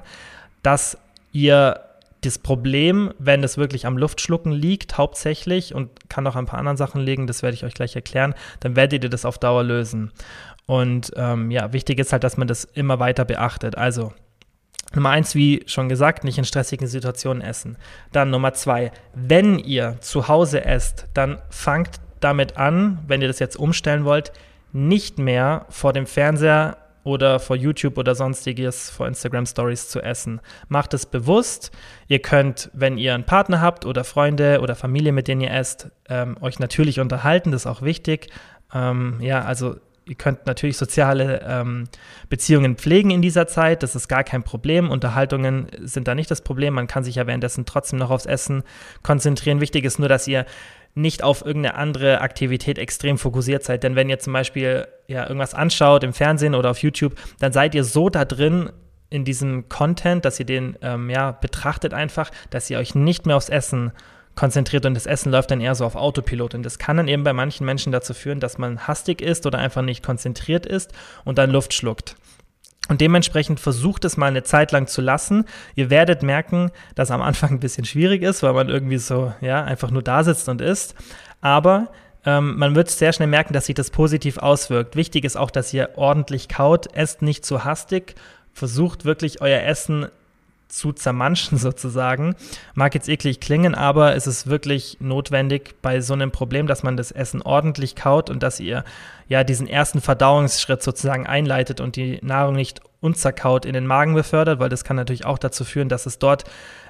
dass 0.63 0.97
ihr 1.33 1.81
das 2.21 2.37
Problem, 2.37 3.13
wenn 3.17 3.43
es 3.43 3.57
wirklich 3.57 3.87
am 3.87 3.97
Luftschlucken 3.97 4.51
liegt, 4.51 4.97
hauptsächlich 4.97 5.73
und 5.73 5.89
kann 6.07 6.25
auch 6.27 6.35
ein 6.35 6.45
paar 6.45 6.59
anderen 6.59 6.77
Sachen 6.77 7.01
liegen, 7.01 7.25
das 7.25 7.41
werde 7.41 7.55
ich 7.55 7.65
euch 7.65 7.73
gleich 7.73 7.95
erklären, 7.95 8.35
dann 8.59 8.75
werdet 8.75 9.03
ihr 9.03 9.09
das 9.09 9.25
auf 9.25 9.39
Dauer 9.39 9.63
lösen. 9.63 10.11
Und 10.65 11.11
ähm, 11.15 11.51
ja, 11.51 11.73
wichtig 11.73 11.99
ist 11.99 12.13
halt, 12.13 12.23
dass 12.23 12.37
man 12.37 12.47
das 12.47 12.63
immer 12.63 12.99
weiter 12.99 13.25
beachtet. 13.25 13.77
Also 13.77 14.13
Nummer 14.93 15.09
eins, 15.09 15.35
wie 15.35 15.63
schon 15.67 15.89
gesagt, 15.89 16.23
nicht 16.23 16.37
in 16.37 16.43
stressigen 16.43 16.87
Situationen 16.87 17.41
essen. 17.41 17.77
Dann 18.11 18.29
Nummer 18.29 18.53
zwei, 18.53 18.91
wenn 19.13 19.57
ihr 19.57 19.97
zu 20.01 20.27
Hause 20.27 20.65
esst, 20.65 21.07
dann 21.13 21.41
fangt 21.49 22.01
damit 22.19 22.57
an, 22.57 22.99
wenn 23.07 23.21
ihr 23.21 23.27
das 23.27 23.39
jetzt 23.39 23.55
umstellen 23.55 24.05
wollt, 24.05 24.31
nicht 24.73 25.17
mehr 25.17 25.65
vor 25.69 25.93
dem 25.93 26.05
Fernseher 26.05 26.77
oder 27.03 27.39
vor 27.39 27.55
YouTube 27.55 27.97
oder 27.97 28.15
sonstiges, 28.15 28.89
vor 28.89 29.07
Instagram 29.07 29.45
Stories 29.45 29.89
zu 29.89 30.01
essen. 30.01 30.39
Macht 30.67 30.93
es 30.93 31.05
bewusst. 31.05 31.71
Ihr 32.07 32.19
könnt, 32.19 32.69
wenn 32.73 32.97
ihr 32.97 33.15
einen 33.15 33.25
Partner 33.25 33.59
habt 33.59 33.85
oder 33.85 34.03
Freunde 34.03 34.59
oder 34.61 34.75
Familie, 34.75 35.11
mit 35.11 35.27
denen 35.27 35.41
ihr 35.41 35.51
esst, 35.51 35.89
ähm, 36.09 36.37
euch 36.41 36.59
natürlich 36.59 36.99
unterhalten. 36.99 37.51
Das 37.51 37.61
ist 37.61 37.67
auch 37.67 37.81
wichtig. 37.81 38.29
Ähm, 38.73 39.17
ja, 39.21 39.43
also 39.43 39.77
ihr 40.11 40.17
könnt 40.17 40.45
natürlich 40.45 40.77
soziale 40.77 41.41
ähm, 41.47 41.87
Beziehungen 42.27 42.75
pflegen 42.75 43.11
in 43.11 43.21
dieser 43.21 43.47
Zeit, 43.47 43.81
das 43.81 43.95
ist 43.95 44.09
gar 44.09 44.25
kein 44.25 44.43
Problem. 44.43 44.89
Unterhaltungen 44.89 45.67
sind 45.79 46.05
da 46.09 46.15
nicht 46.15 46.29
das 46.29 46.41
Problem. 46.41 46.73
Man 46.73 46.87
kann 46.87 47.05
sich 47.05 47.15
ja 47.15 47.27
währenddessen 47.27 47.65
trotzdem 47.65 47.97
noch 47.97 48.11
aufs 48.11 48.25
Essen 48.25 48.63
konzentrieren. 49.03 49.61
Wichtig 49.61 49.85
ist 49.85 49.99
nur, 49.99 50.09
dass 50.09 50.27
ihr 50.27 50.45
nicht 50.95 51.23
auf 51.23 51.45
irgendeine 51.45 51.75
andere 51.77 52.19
Aktivität 52.19 52.77
extrem 52.77 53.17
fokussiert 53.17 53.63
seid. 53.63 53.83
Denn 53.83 53.95
wenn 53.95 54.09
ihr 54.09 54.19
zum 54.19 54.33
Beispiel 54.33 54.85
ja, 55.07 55.23
irgendwas 55.23 55.53
anschaut 55.53 56.03
im 56.03 56.11
Fernsehen 56.11 56.55
oder 56.55 56.71
auf 56.71 56.79
YouTube, 56.79 57.15
dann 57.39 57.53
seid 57.53 57.73
ihr 57.73 57.85
so 57.85 58.09
da 58.09 58.25
drin 58.25 58.69
in 59.09 59.23
diesem 59.23 59.69
Content, 59.69 60.25
dass 60.25 60.41
ihr 60.41 60.45
den 60.45 60.77
ähm, 60.81 61.09
ja, 61.09 61.31
betrachtet 61.31 61.93
einfach, 61.93 62.31
dass 62.49 62.69
ihr 62.69 62.79
euch 62.79 62.95
nicht 62.95 63.25
mehr 63.25 63.37
aufs 63.37 63.47
Essen 63.47 63.85
konzentriert 63.85 64.01
und 64.39 64.93
das 64.95 65.05
Essen 65.05 65.31
läuft 65.31 65.51
dann 65.51 65.61
eher 65.61 65.75
so 65.75 65.85
auf 65.85 65.95
Autopilot. 65.95 66.55
Und 66.55 66.63
das 66.63 66.79
kann 66.79 66.97
dann 66.97 67.07
eben 67.07 67.23
bei 67.23 67.33
manchen 67.33 67.65
Menschen 67.65 67.91
dazu 67.91 68.13
führen, 68.13 68.39
dass 68.39 68.57
man 68.57 68.87
hastig 68.87 69.21
ist 69.21 69.45
oder 69.45 69.59
einfach 69.59 69.81
nicht 69.81 70.03
konzentriert 70.03 70.65
ist 70.65 70.91
und 71.25 71.37
dann 71.37 71.51
Luft 71.51 71.73
schluckt. 71.73 72.15
Und 72.89 72.99
dementsprechend 72.99 73.59
versucht 73.59 74.03
es 74.03 74.17
mal 74.17 74.27
eine 74.27 74.43
Zeit 74.43 74.71
lang 74.71 74.87
zu 74.87 75.01
lassen. 75.01 75.45
Ihr 75.75 75.89
werdet 75.89 76.23
merken, 76.23 76.71
dass 76.95 77.11
am 77.11 77.21
Anfang 77.21 77.51
ein 77.51 77.59
bisschen 77.59 77.85
schwierig 77.85 78.23
ist, 78.23 78.43
weil 78.43 78.53
man 78.53 78.69
irgendwie 78.69 78.97
so, 78.97 79.31
ja, 79.41 79.63
einfach 79.63 79.91
nur 79.91 80.01
da 80.01 80.23
sitzt 80.23 80.49
und 80.49 80.59
isst. 80.59 80.95
Aber 81.39 81.91
ähm, 82.25 82.57
man 82.57 82.75
wird 82.75 82.89
sehr 82.89 83.13
schnell 83.13 83.27
merken, 83.27 83.53
dass 83.53 83.67
sich 83.67 83.75
das 83.75 83.91
positiv 83.91 84.37
auswirkt. 84.37 84.95
Wichtig 84.95 85.23
ist 85.23 85.37
auch, 85.37 85.51
dass 85.51 85.73
ihr 85.73 85.91
ordentlich 85.95 86.49
kaut, 86.49 86.93
esst 86.95 87.21
nicht 87.21 87.45
zu 87.45 87.63
hastig, 87.63 88.15
versucht 88.51 89.05
wirklich 89.05 89.41
euer 89.41 89.61
Essen 89.61 90.07
zu 90.71 90.93
zermanschen 90.93 91.57
sozusagen. 91.59 92.35
Mag 92.73 92.93
jetzt 92.95 93.09
eklig 93.09 93.39
klingen, 93.39 93.75
aber 93.75 94.15
es 94.15 94.27
ist 94.27 94.47
wirklich 94.47 94.97
notwendig 94.99 95.75
bei 95.81 96.01
so 96.01 96.13
einem 96.13 96.31
Problem, 96.31 96.67
dass 96.67 96.83
man 96.83 96.97
das 96.97 97.11
Essen 97.11 97.41
ordentlich 97.41 97.95
kaut 97.95 98.29
und 98.29 98.41
dass 98.43 98.59
ihr 98.59 98.83
ja 99.27 99.43
diesen 99.43 99.67
ersten 99.67 100.01
Verdauungsschritt 100.01 100.81
sozusagen 100.81 101.27
einleitet 101.27 101.79
und 101.79 101.95
die 101.95 102.19
Nahrung 102.21 102.55
nicht 102.55 102.81
unzerkaut 103.01 103.65
in 103.65 103.73
den 103.73 103.87
Magen 103.87 104.13
befördert, 104.13 104.59
weil 104.59 104.69
das 104.69 104.83
kann 104.83 104.95
natürlich 104.95 105.25
auch 105.25 105.39
dazu 105.39 105.65
führen, 105.65 105.89
dass 105.89 106.05
es 106.05 106.19
dort 106.19 106.43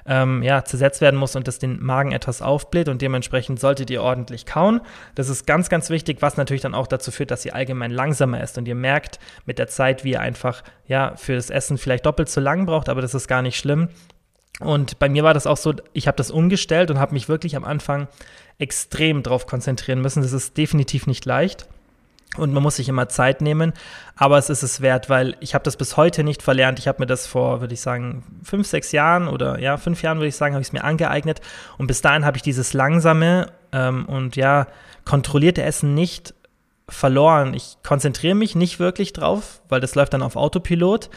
ähm, 0.06 0.42
ja, 0.42 0.62
zersetzt 0.64 1.00
werden 1.00 1.18
muss 1.18 1.34
und 1.34 1.48
das 1.48 1.58
den 1.58 1.82
Magen 1.82 2.12
etwas 2.12 2.42
aufbläht 2.42 2.88
und 2.88 3.02
dementsprechend 3.02 3.58
solltet 3.58 3.90
ihr 3.90 4.02
ordentlich 4.02 4.44
kauen. 4.44 4.82
Das 5.14 5.28
ist 5.28 5.46
ganz, 5.46 5.70
ganz 5.70 5.88
wichtig, 5.88 6.18
was 6.20 6.36
natürlich 6.36 6.62
dann 6.62 6.74
auch 6.74 6.86
dazu 6.86 7.10
führt, 7.10 7.30
dass 7.30 7.44
ihr 7.44 7.54
allgemein 7.54 7.90
langsamer 7.90 8.40
esst 8.40 8.58
und 8.58 8.68
ihr 8.68 8.74
merkt 8.74 9.18
mit 9.46 9.58
der 9.58 9.68
Zeit, 9.68 10.04
wie 10.04 10.12
ihr 10.12 10.20
einfach 10.20 10.62
ja, 10.86 11.14
für 11.16 11.34
das 11.34 11.48
Essen 11.48 11.78
vielleicht 11.78 12.04
doppelt 12.04 12.28
so 12.28 12.40
lang 12.40 12.66
braucht, 12.66 12.90
aber 12.90 13.00
das 13.00 13.14
ist 13.14 13.26
gar 13.26 13.42
nicht 13.42 13.56
schlimm. 13.56 13.88
Und 14.60 14.98
bei 14.98 15.08
mir 15.08 15.24
war 15.24 15.34
das 15.34 15.46
auch 15.46 15.56
so, 15.56 15.74
ich 15.94 16.06
habe 16.06 16.16
das 16.16 16.30
umgestellt 16.30 16.90
und 16.90 16.98
habe 16.98 17.14
mich 17.14 17.28
wirklich 17.28 17.56
am 17.56 17.64
Anfang 17.64 18.06
extrem 18.58 19.22
darauf 19.22 19.46
konzentrieren 19.46 20.00
müssen. 20.00 20.22
Das 20.22 20.32
ist 20.32 20.56
definitiv 20.56 21.06
nicht 21.06 21.24
leicht. 21.24 21.66
Und 22.38 22.54
man 22.54 22.62
muss 22.62 22.76
sich 22.76 22.88
immer 22.88 23.10
Zeit 23.10 23.42
nehmen, 23.42 23.74
aber 24.16 24.38
es 24.38 24.48
ist 24.48 24.62
es 24.62 24.80
wert, 24.80 25.10
weil 25.10 25.36
ich 25.40 25.54
habe 25.54 25.64
das 25.64 25.76
bis 25.76 25.98
heute 25.98 26.24
nicht 26.24 26.42
verlernt. 26.42 26.78
Ich 26.78 26.88
habe 26.88 27.02
mir 27.02 27.06
das 27.06 27.26
vor, 27.26 27.60
würde 27.60 27.74
ich 27.74 27.82
sagen, 27.82 28.24
fünf, 28.42 28.66
sechs 28.66 28.90
Jahren 28.90 29.28
oder 29.28 29.58
ja, 29.58 29.76
fünf 29.76 30.02
Jahren 30.02 30.16
würde 30.16 30.28
ich 30.28 30.36
sagen, 30.36 30.54
habe 30.54 30.62
ich 30.62 30.68
es 30.68 30.72
mir 30.72 30.84
angeeignet. 30.84 31.42
Und 31.76 31.88
bis 31.88 32.00
dahin 32.00 32.24
habe 32.24 32.38
ich 32.38 32.42
dieses 32.42 32.72
langsame 32.72 33.48
ähm, 33.72 34.06
und 34.06 34.36
ja, 34.36 34.66
kontrollierte 35.04 35.62
Essen 35.62 35.94
nicht 35.94 36.32
verloren. 36.88 37.52
Ich 37.52 37.76
konzentriere 37.82 38.34
mich 38.34 38.54
nicht 38.54 38.78
wirklich 38.78 39.12
drauf, 39.12 39.60
weil 39.68 39.80
das 39.80 39.94
läuft 39.94 40.14
dann 40.14 40.22
auf 40.22 40.36
Autopilot. 40.36 41.10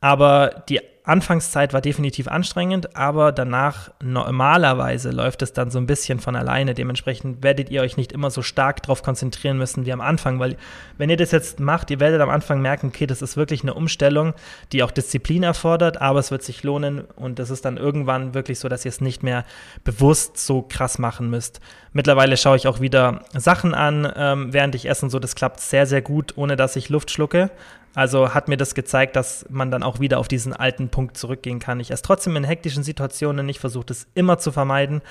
Aber 0.00 0.62
die 0.68 0.80
Anfangszeit 1.04 1.72
war 1.72 1.80
definitiv 1.80 2.28
anstrengend, 2.28 2.96
aber 2.96 3.32
danach 3.32 3.90
normalerweise 4.00 5.10
läuft 5.10 5.42
es 5.42 5.52
dann 5.52 5.68
so 5.68 5.78
ein 5.78 5.86
bisschen 5.86 6.20
von 6.20 6.36
alleine. 6.36 6.74
Dementsprechend 6.74 7.42
werdet 7.42 7.70
ihr 7.70 7.82
euch 7.82 7.96
nicht 7.96 8.12
immer 8.12 8.30
so 8.30 8.42
stark 8.42 8.82
darauf 8.82 9.02
konzentrieren 9.02 9.58
müssen 9.58 9.84
wie 9.84 9.92
am 9.92 10.00
Anfang, 10.00 10.38
weil 10.38 10.56
wenn 10.98 11.10
ihr 11.10 11.16
das 11.16 11.32
jetzt 11.32 11.58
macht, 11.58 11.90
ihr 11.90 11.98
werdet 11.98 12.20
am 12.20 12.30
Anfang 12.30 12.62
merken, 12.62 12.88
okay, 12.88 13.06
das 13.06 13.20
ist 13.20 13.36
wirklich 13.36 13.62
eine 13.62 13.74
Umstellung, 13.74 14.32
die 14.70 14.84
auch 14.84 14.92
Disziplin 14.92 15.42
erfordert, 15.42 16.00
aber 16.00 16.20
es 16.20 16.30
wird 16.30 16.44
sich 16.44 16.62
lohnen 16.62 17.00
und 17.16 17.40
es 17.40 17.50
ist 17.50 17.64
dann 17.64 17.78
irgendwann 17.78 18.32
wirklich 18.34 18.60
so, 18.60 18.68
dass 18.68 18.84
ihr 18.84 18.90
es 18.90 19.00
nicht 19.00 19.24
mehr 19.24 19.44
bewusst 19.82 20.38
so 20.38 20.62
krass 20.62 21.00
machen 21.00 21.28
müsst. 21.30 21.60
Mittlerweile 21.92 22.36
schaue 22.36 22.56
ich 22.56 22.68
auch 22.68 22.78
wieder 22.78 23.22
Sachen 23.34 23.74
an, 23.74 24.10
ähm, 24.14 24.52
während 24.52 24.76
ich 24.76 24.88
esse 24.88 25.04
und 25.04 25.10
so, 25.10 25.18
das 25.18 25.34
klappt 25.34 25.58
sehr, 25.58 25.86
sehr 25.86 26.00
gut, 26.00 26.34
ohne 26.36 26.54
dass 26.54 26.76
ich 26.76 26.90
Luft 26.90 27.10
schlucke. 27.10 27.50
Also 27.94 28.32
hat 28.32 28.48
mir 28.48 28.56
das 28.56 28.74
gezeigt, 28.74 29.16
dass 29.16 29.44
man 29.50 29.70
dann 29.70 29.82
auch 29.82 30.00
wieder 30.00 30.18
auf 30.18 30.28
diesen 30.28 30.52
alten 30.54 30.88
Punkt 30.88 31.16
zurückgehen 31.16 31.58
kann. 31.58 31.80
Ich 31.80 31.90
esse 31.90 32.02
trotzdem 32.02 32.36
in 32.36 32.44
hektischen 32.44 32.82
Situationen 32.82 33.44
nicht, 33.44 33.60
versuche 33.60 33.86
es 33.90 34.06
immer 34.14 34.38
zu 34.38 34.50
vermeiden. 34.50 35.02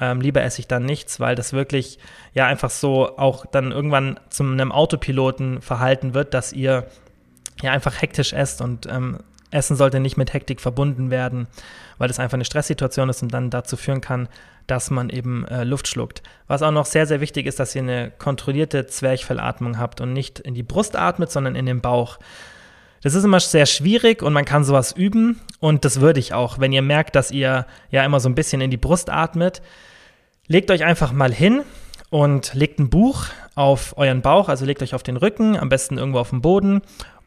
Ähm, 0.00 0.20
lieber 0.20 0.42
esse 0.42 0.60
ich 0.60 0.68
dann 0.68 0.84
nichts, 0.84 1.20
weil 1.20 1.34
das 1.34 1.52
wirklich 1.52 1.98
ja 2.32 2.46
einfach 2.46 2.70
so 2.70 3.18
auch 3.18 3.44
dann 3.44 3.72
irgendwann 3.72 4.18
zu 4.30 4.42
einem 4.44 4.72
Autopiloten 4.72 5.60
verhalten 5.60 6.14
wird, 6.14 6.32
dass 6.32 6.52
ihr 6.52 6.86
ja 7.60 7.72
einfach 7.72 8.00
hektisch 8.00 8.32
esst 8.32 8.62
und 8.62 8.86
ähm, 8.86 9.18
Essen 9.52 9.76
sollte 9.76 10.00
nicht 10.00 10.16
mit 10.16 10.32
Hektik 10.32 10.60
verbunden 10.60 11.10
werden, 11.10 11.46
weil 11.98 12.08
das 12.08 12.18
einfach 12.18 12.34
eine 12.34 12.44
Stresssituation 12.44 13.08
ist 13.08 13.22
und 13.22 13.32
dann 13.32 13.50
dazu 13.50 13.76
führen 13.76 14.00
kann, 14.00 14.28
dass 14.66 14.90
man 14.90 15.10
eben 15.10 15.46
äh, 15.46 15.64
Luft 15.64 15.88
schluckt. 15.88 16.22
Was 16.46 16.62
auch 16.62 16.70
noch 16.70 16.86
sehr, 16.86 17.06
sehr 17.06 17.20
wichtig 17.20 17.46
ist, 17.46 17.60
dass 17.60 17.74
ihr 17.74 17.82
eine 17.82 18.10
kontrollierte 18.10 18.86
Zwerchfellatmung 18.86 19.78
habt 19.78 20.00
und 20.00 20.12
nicht 20.12 20.38
in 20.38 20.54
die 20.54 20.62
Brust 20.62 20.96
atmet, 20.96 21.30
sondern 21.30 21.54
in 21.54 21.66
den 21.66 21.80
Bauch. 21.80 22.18
Das 23.02 23.14
ist 23.14 23.24
immer 23.24 23.40
sehr 23.40 23.66
schwierig 23.66 24.22
und 24.22 24.32
man 24.32 24.44
kann 24.44 24.64
sowas 24.64 24.92
üben 24.92 25.40
und 25.58 25.84
das 25.84 26.00
würde 26.00 26.20
ich 26.20 26.34
auch. 26.34 26.60
Wenn 26.60 26.72
ihr 26.72 26.82
merkt, 26.82 27.16
dass 27.16 27.32
ihr 27.32 27.66
ja 27.90 28.04
immer 28.04 28.20
so 28.20 28.28
ein 28.28 28.36
bisschen 28.36 28.60
in 28.60 28.70
die 28.70 28.76
Brust 28.76 29.10
atmet, 29.10 29.60
legt 30.46 30.70
euch 30.70 30.84
einfach 30.84 31.12
mal 31.12 31.32
hin 31.32 31.62
und 32.10 32.54
legt 32.54 32.78
ein 32.78 32.90
Buch 32.90 33.26
auf 33.56 33.98
euren 33.98 34.22
Bauch, 34.22 34.48
also 34.48 34.64
legt 34.64 34.82
euch 34.82 34.94
auf 34.94 35.02
den 35.02 35.16
Rücken, 35.16 35.56
am 35.56 35.68
besten 35.68 35.98
irgendwo 35.98 36.20
auf 36.20 36.30
dem 36.30 36.42
Boden 36.42 36.82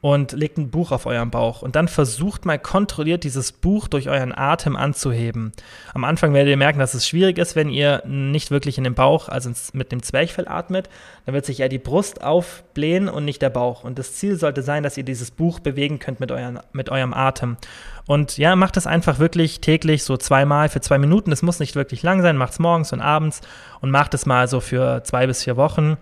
und 0.05 0.33
legt 0.33 0.59
ein 0.59 0.69
Buch 0.69 0.91
auf 0.91 1.07
euren 1.07 1.31
Bauch 1.31 1.63
und 1.63 1.75
dann 1.75 1.87
versucht 1.87 2.45
mal 2.45 2.59
kontrolliert 2.59 3.23
dieses 3.23 3.51
Buch 3.51 3.87
durch 3.87 4.07
euren 4.07 4.37
Atem 4.37 4.75
anzuheben. 4.75 5.51
Am 5.95 6.03
Anfang 6.03 6.31
werdet 6.31 6.51
ihr 6.51 6.57
merken, 6.57 6.77
dass 6.77 6.93
es 6.93 7.07
schwierig 7.07 7.39
ist, 7.39 7.55
wenn 7.55 7.69
ihr 7.69 8.03
nicht 8.05 8.51
wirklich 8.51 8.77
in 8.77 8.83
den 8.83 8.93
Bauch, 8.93 9.29
also 9.29 9.49
mit 9.73 9.91
dem 9.91 10.03
Zwerchfell 10.03 10.47
atmet, 10.47 10.91
dann 11.25 11.33
wird 11.33 11.47
sich 11.47 11.59
eher 11.59 11.69
die 11.69 11.79
Brust 11.79 12.23
aufblähen 12.23 13.09
und 13.09 13.25
nicht 13.25 13.41
der 13.41 13.49
Bauch. 13.49 13.83
Und 13.83 13.97
das 13.97 14.13
Ziel 14.13 14.35
sollte 14.35 14.61
sein, 14.61 14.83
dass 14.83 14.95
ihr 14.95 15.03
dieses 15.03 15.31
Buch 15.31 15.57
bewegen 15.57 15.97
könnt 15.97 16.19
mit, 16.19 16.31
euren, 16.31 16.59
mit 16.71 16.91
eurem 16.91 17.15
Atem. 17.15 17.57
Und 18.05 18.37
ja, 18.37 18.55
macht 18.55 18.77
es 18.77 18.85
einfach 18.85 19.17
wirklich 19.17 19.59
täglich 19.59 20.03
so 20.03 20.17
zweimal 20.17 20.69
für 20.69 20.81
zwei 20.81 20.99
Minuten. 20.99 21.31
Es 21.31 21.41
muss 21.41 21.59
nicht 21.59 21.75
wirklich 21.75 22.03
lang 22.03 22.21
sein, 22.21 22.37
macht 22.37 22.51
es 22.51 22.59
morgens 22.59 22.93
und 22.93 23.01
abends 23.01 23.41
und 23.81 23.89
macht 23.89 24.13
es 24.13 24.27
mal 24.27 24.47
so 24.47 24.59
für 24.59 25.01
zwei 25.03 25.25
bis 25.25 25.43
vier 25.43 25.57
Wochen. 25.57 25.97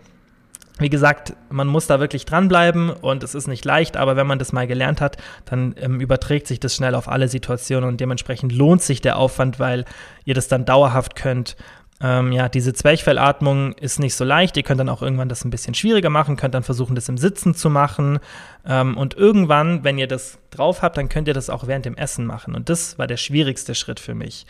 Wie 0.79 0.89
gesagt, 0.89 1.35
man 1.49 1.67
muss 1.67 1.85
da 1.85 1.99
wirklich 1.99 2.25
dranbleiben 2.25 2.89
und 2.89 3.23
es 3.23 3.35
ist 3.35 3.47
nicht 3.47 3.63
leicht, 3.63 3.95
aber 3.95 4.15
wenn 4.15 4.25
man 4.25 4.39
das 4.39 4.53
mal 4.53 4.65
gelernt 4.65 5.01
hat, 5.01 5.17
dann 5.45 5.75
ähm, 5.77 5.99
überträgt 5.99 6.47
sich 6.47 6.59
das 6.59 6.75
schnell 6.75 6.95
auf 6.95 7.07
alle 7.07 7.27
Situationen 7.27 7.87
und 7.87 8.01
dementsprechend 8.01 8.51
lohnt 8.51 8.81
sich 8.81 8.99
der 8.99 9.17
Aufwand, 9.17 9.59
weil 9.59 9.85
ihr 10.25 10.33
das 10.33 10.47
dann 10.47 10.65
dauerhaft 10.65 11.15
könnt. 11.15 11.55
Ähm, 12.01 12.31
ja, 12.31 12.49
diese 12.49 12.73
Zwerchfellatmung 12.73 13.73
ist 13.73 13.99
nicht 13.99 14.15
so 14.15 14.25
leicht. 14.25 14.57
Ihr 14.57 14.63
könnt 14.63 14.79
dann 14.79 14.89
auch 14.89 15.01
irgendwann 15.01 15.29
das 15.29 15.45
ein 15.45 15.51
bisschen 15.51 15.73
schwieriger 15.75 16.09
machen, 16.09 16.35
könnt 16.35 16.55
dann 16.55 16.63
versuchen, 16.63 16.95
das 16.95 17.07
im 17.07 17.17
Sitzen 17.17 17.53
zu 17.53 17.69
machen. 17.69 18.19
Ähm, 18.65 18.97
und 18.97 19.13
irgendwann, 19.13 19.83
wenn 19.83 19.97
ihr 19.97 20.07
das 20.07 20.39
drauf 20.49 20.81
habt, 20.81 20.97
dann 20.97 21.07
könnt 21.07 21.27
ihr 21.27 21.33
das 21.33 21.49
auch 21.49 21.67
während 21.67 21.85
dem 21.85 21.95
Essen 21.95 22.25
machen. 22.25 22.55
Und 22.55 22.69
das 22.69 22.97
war 22.97 23.07
der 23.07 23.17
schwierigste 23.17 23.75
Schritt 23.75 23.99
für 23.99 24.15
mich. 24.15 24.47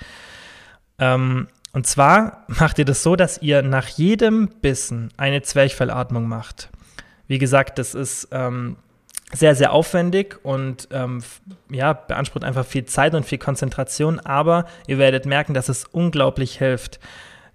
Ähm, 0.98 1.48
und 1.74 1.88
zwar 1.88 2.46
macht 2.48 2.80
ihr 2.80 2.86
das 2.86 3.04
so, 3.04 3.16
dass 3.16 3.42
ihr 3.42 3.62
nach 3.64 3.88
jedem 3.88 4.48
Bissen 4.62 5.12
eine 5.18 5.42
Zwerchfellatmung 5.42 6.28
macht. 6.28 6.70
Wie 7.28 7.40
gesagt, 7.40 7.80
das 7.80 7.96
ist 7.96 8.28
ähm, 8.32 8.78
sehr, 9.34 9.56
sehr 9.56 9.74
aufwendig 9.74 10.40
und 10.44 10.88
ähm, 10.92 11.24
ja, 11.72 11.94
beansprucht 11.94 12.44
einfach 12.44 12.66
viel 12.66 12.86
Zeit 12.86 13.16
und 13.16 13.26
viel 13.26 13.40
Konzentration, 13.40 14.20
aber 14.20 14.66
ihr 14.86 15.00
werdet 15.00 15.26
merken, 15.26 15.54
dass 15.54 15.70
es 15.70 15.86
unglaublich 15.86 16.60
hilft. 16.60 17.00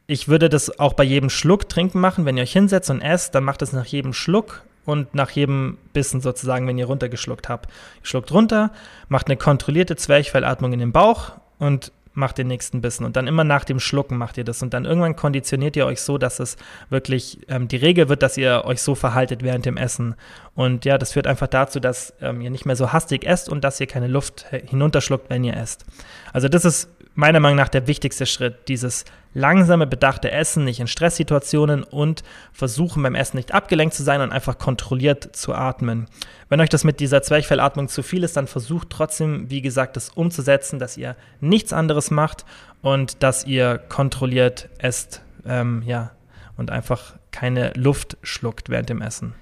Ich 0.09 0.27
würde 0.27 0.49
das 0.49 0.81
auch 0.81 0.95
bei 0.95 1.05
jedem 1.05 1.31
Schluck 1.31 1.69
trinken 1.69 2.01
machen. 2.01 2.25
Wenn 2.25 2.37
ihr 2.37 2.43
euch 2.43 2.53
hinsetzt 2.53 2.91
und 2.91 3.03
esst, 3.03 3.35
dann 3.35 3.45
macht 3.45 3.63
es 3.63 3.73
nach 3.73 3.85
jedem 3.85 4.15
Schluck 4.15 4.65
und 4.85 5.15
nach 5.15 5.31
jedem 5.31 5.77
Bissen 5.93 6.23
sozusagen, 6.23 6.67
wenn 6.67 6.79
ihr 6.79 6.87
runtergeschluckt 6.87 7.49
habt. 7.49 7.67
Ihr 8.01 8.07
schluckt 8.07 8.33
runter, 8.33 8.73
macht 9.09 9.27
eine 9.27 9.37
kontrollierte 9.37 9.97
Zwerchfellatmung 9.97 10.73
in 10.73 10.79
den 10.79 10.93
Bauch 10.93 11.33
und 11.59 11.93
macht 12.19 12.37
den 12.37 12.49
nächsten 12.49 12.83
Bissen. 12.83 13.05
Und 13.05 13.17
dann 13.17 13.27
immer 13.27 13.45
nach 13.45 13.65
dem 13.65 13.81
Schlucken 13.81 14.19
macht 14.19 14.37
ihr 14.37 14.45
das. 14.45 14.63
Und 14.63 14.75
dann 14.75 14.85
irgendwann 14.85 15.17
konditioniert 15.17 15.77
ihr 15.77 15.87
euch 15.87 16.03
so, 16.03 16.19
dass 16.19 16.41
es 16.41 16.57
wirklich 16.91 17.41
ähm, 17.49 17.69
die 17.69 17.77
Regel 17.77 18.09
wird, 18.09 18.23
dass 18.23 18.37
ihr 18.37 18.65
euch 18.65 18.83
so 18.83 18.95
verhaltet 18.95 19.43
während 19.43 19.65
dem 19.65 19.77
Essen. 19.77 20.15
Und 20.55 20.85
ja, 20.85 20.99
das 20.99 21.13
führt 21.13 21.27
einfach 21.27 21.47
dazu, 21.47 21.81
dass 21.81 22.13
ähm, 22.21 22.41
ihr 22.41 22.51
nicht 22.51 22.67
mehr 22.67 22.77
so 22.77 22.93
hastig 22.93 23.25
esst 23.25 23.49
und 23.49 23.65
dass 23.65 23.81
ihr 23.81 23.87
keine 23.87 24.09
Luft 24.09 24.47
hinunterschluckt, 24.51 25.31
wenn 25.31 25.45
ihr 25.45 25.57
esst. 25.57 25.87
Also 26.33 26.49
das 26.49 26.65
ist 26.65 26.91
meiner 27.19 27.41
Meinung 27.41 27.57
nach 27.57 27.69
der 27.69 27.89
wichtigste 27.89 28.27
Schritt, 28.27 28.69
dieses 28.69 29.05
langsame, 29.35 29.89
bedachte 29.89 30.31
Essen, 30.31 30.65
nicht 30.65 30.79
in 30.79 30.87
Stresssituationen 30.87 31.83
und 31.83 32.23
versuchen 32.53 33.03
beim 33.03 33.17
Essen 33.17 33.39
nicht 33.39 33.53
abgelenkt 33.53 33.93
zu 33.97 34.05
sein 34.05 34.21
und 34.21 34.31
einfach 34.31 34.57
kontrolliert 34.57 35.35
zu 35.35 35.53
atmen. 35.53 36.07
Wenn 36.49 36.61
euch 36.61 36.69
das 36.69 36.85
mit 36.85 37.01
dieser 37.01 37.21
Zwerchfellatmung 37.21 37.89
zu 37.89 38.05
viel 38.05 38.23
ist, 38.23 38.37
dann 38.37 38.47
versucht 38.47 38.91
trotzdem, 38.91 39.51
wie 39.51 39.63
gesagt, 39.63 39.97
das 39.97 40.11
umzusetzen, 40.11 40.79
dass 40.79 40.97
ihr 40.97 41.17
nichts 41.41 41.73
anderes 41.73 42.13
macht 42.13 42.45
und 42.83 43.21
dass 43.21 43.45
ihr 43.45 43.79
kontrolliert 43.79 44.69
esst, 44.79 45.21
ähm, 45.45 45.83
ja, 45.85 46.13
und 46.57 46.71
einfach 46.71 47.15
keine 47.33 47.73
Luft 47.75 48.17
schluckt 48.23 48.71
während 48.71 48.91
dem 48.91 49.03
Essen. 49.03 49.35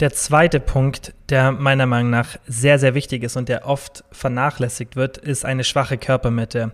Der 0.00 0.12
zweite 0.12 0.60
Punkt, 0.60 1.14
der 1.30 1.52
meiner 1.52 1.86
Meinung 1.86 2.10
nach 2.10 2.36
sehr, 2.46 2.78
sehr 2.78 2.94
wichtig 2.94 3.22
ist 3.22 3.36
und 3.36 3.48
der 3.48 3.66
oft 3.66 4.04
vernachlässigt 4.12 4.94
wird, 4.94 5.16
ist 5.16 5.46
eine 5.46 5.64
schwache 5.64 5.96
Körpermitte. 5.96 6.72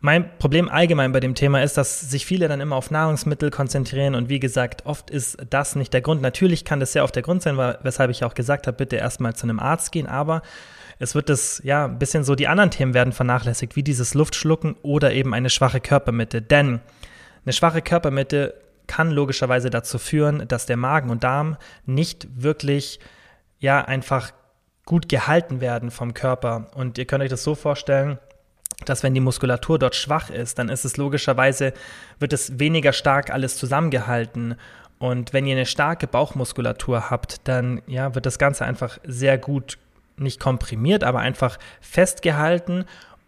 Mein 0.00 0.36
Problem 0.38 0.68
allgemein 0.68 1.12
bei 1.12 1.20
dem 1.20 1.34
Thema 1.34 1.62
ist, 1.62 1.78
dass 1.78 2.00
sich 2.02 2.26
viele 2.26 2.46
dann 2.46 2.60
immer 2.60 2.76
auf 2.76 2.90
Nahrungsmittel 2.90 3.50
konzentrieren 3.50 4.14
und 4.14 4.28
wie 4.28 4.40
gesagt, 4.40 4.84
oft 4.84 5.08
ist 5.08 5.38
das 5.48 5.76
nicht 5.76 5.94
der 5.94 6.02
Grund. 6.02 6.20
Natürlich 6.20 6.66
kann 6.66 6.80
das 6.80 6.92
sehr 6.92 7.04
oft 7.04 7.16
der 7.16 7.22
Grund 7.22 7.40
sein, 7.40 7.56
weshalb 7.56 8.10
ich 8.10 8.22
auch 8.22 8.34
gesagt 8.34 8.66
habe, 8.66 8.76
bitte 8.76 8.96
erstmal 8.96 9.34
zu 9.34 9.44
einem 9.46 9.58
Arzt 9.58 9.92
gehen, 9.92 10.06
aber 10.06 10.42
es 10.98 11.14
wird 11.14 11.30
das, 11.30 11.62
ja, 11.64 11.86
ein 11.86 11.98
bisschen 11.98 12.24
so, 12.24 12.34
die 12.34 12.48
anderen 12.48 12.70
Themen 12.70 12.92
werden 12.92 13.14
vernachlässigt, 13.14 13.76
wie 13.76 13.82
dieses 13.82 14.12
Luftschlucken 14.12 14.76
oder 14.82 15.12
eben 15.12 15.32
eine 15.32 15.48
schwache 15.48 15.80
Körpermitte. 15.80 16.42
Denn 16.42 16.80
eine 17.46 17.52
schwache 17.54 17.80
Körpermitte 17.80 18.54
kann 18.86 19.10
logischerweise 19.10 19.70
dazu 19.70 19.98
führen, 19.98 20.46
dass 20.48 20.66
der 20.66 20.76
Magen 20.76 21.10
und 21.10 21.24
Darm 21.24 21.56
nicht 21.86 22.26
wirklich, 22.34 23.00
ja, 23.58 23.82
einfach 23.82 24.32
gut 24.84 25.08
gehalten 25.08 25.60
werden 25.60 25.90
vom 25.90 26.14
Körper. 26.14 26.70
Und 26.74 26.98
ihr 26.98 27.06
könnt 27.06 27.22
euch 27.22 27.30
das 27.30 27.42
so 27.42 27.54
vorstellen, 27.54 28.18
dass 28.84 29.02
wenn 29.02 29.14
die 29.14 29.20
Muskulatur 29.20 29.78
dort 29.78 29.94
schwach 29.94 30.30
ist, 30.30 30.58
dann 30.58 30.68
ist 30.68 30.84
es 30.84 30.96
logischerweise, 30.96 31.72
wird 32.18 32.32
es 32.32 32.58
weniger 32.58 32.92
stark 32.92 33.30
alles 33.30 33.56
zusammengehalten. 33.56 34.56
Und 34.98 35.32
wenn 35.32 35.46
ihr 35.46 35.56
eine 35.56 35.66
starke 35.66 36.06
Bauchmuskulatur 36.06 37.10
habt, 37.10 37.46
dann 37.48 37.82
ja, 37.86 38.14
wird 38.14 38.26
das 38.26 38.38
Ganze 38.38 38.64
einfach 38.64 38.98
sehr 39.04 39.38
gut, 39.38 39.78
nicht 40.16 40.40
komprimiert, 40.40 41.02
aber 41.02 41.20
einfach 41.20 41.58
festgehalten 41.80 42.84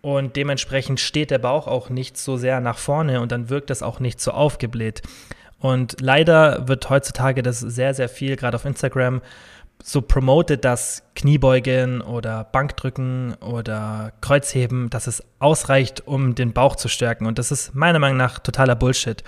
und 0.07 0.37
dementsprechend 0.37 1.01
steht 1.01 1.33
der 1.33 1.39
Bauch 1.39 1.67
auch 1.67 1.89
nicht 1.89 2.17
so 2.17 2.37
sehr 2.37 2.61
nach 2.61 2.79
vorne 2.79 3.21
und 3.21 3.33
dann 3.33 3.51
wirkt 3.51 3.73
es 3.73 3.83
auch 3.83 3.99
nicht 3.99 4.21
so 4.21 4.31
aufgebläht. 4.31 5.03
Und 5.59 5.97
leider 6.01 6.69
wird 6.69 6.91
heutzutage 6.91 7.43
das 7.43 7.61
sehr, 7.61 7.95
sehr 7.95 8.09
viel, 8.09 8.37
gerade 8.37 8.57
auf 8.57 8.65
Instagram, 8.65 9.23
so 9.83 10.01
promotet, 10.03 10.65
dass 10.65 11.03
Kniebeugen 11.15 12.01
oder 12.01 12.45
Bankdrücken 12.45 13.35
oder 13.35 14.13
Kreuzheben, 14.21 14.91
dass 14.91 15.07
es 15.07 15.23
ausreicht, 15.39 16.07
um 16.07 16.35
den 16.35 16.53
Bauch 16.53 16.77
zu 16.77 16.89
stärken. 16.89 17.27
Und 17.27 17.39
das 17.39 17.53
ist 17.53 17.75
meiner 17.75 17.99
Meinung 17.99 18.17
nach 18.17 18.39
totaler 18.39 18.75
Bullshit, 18.75 19.23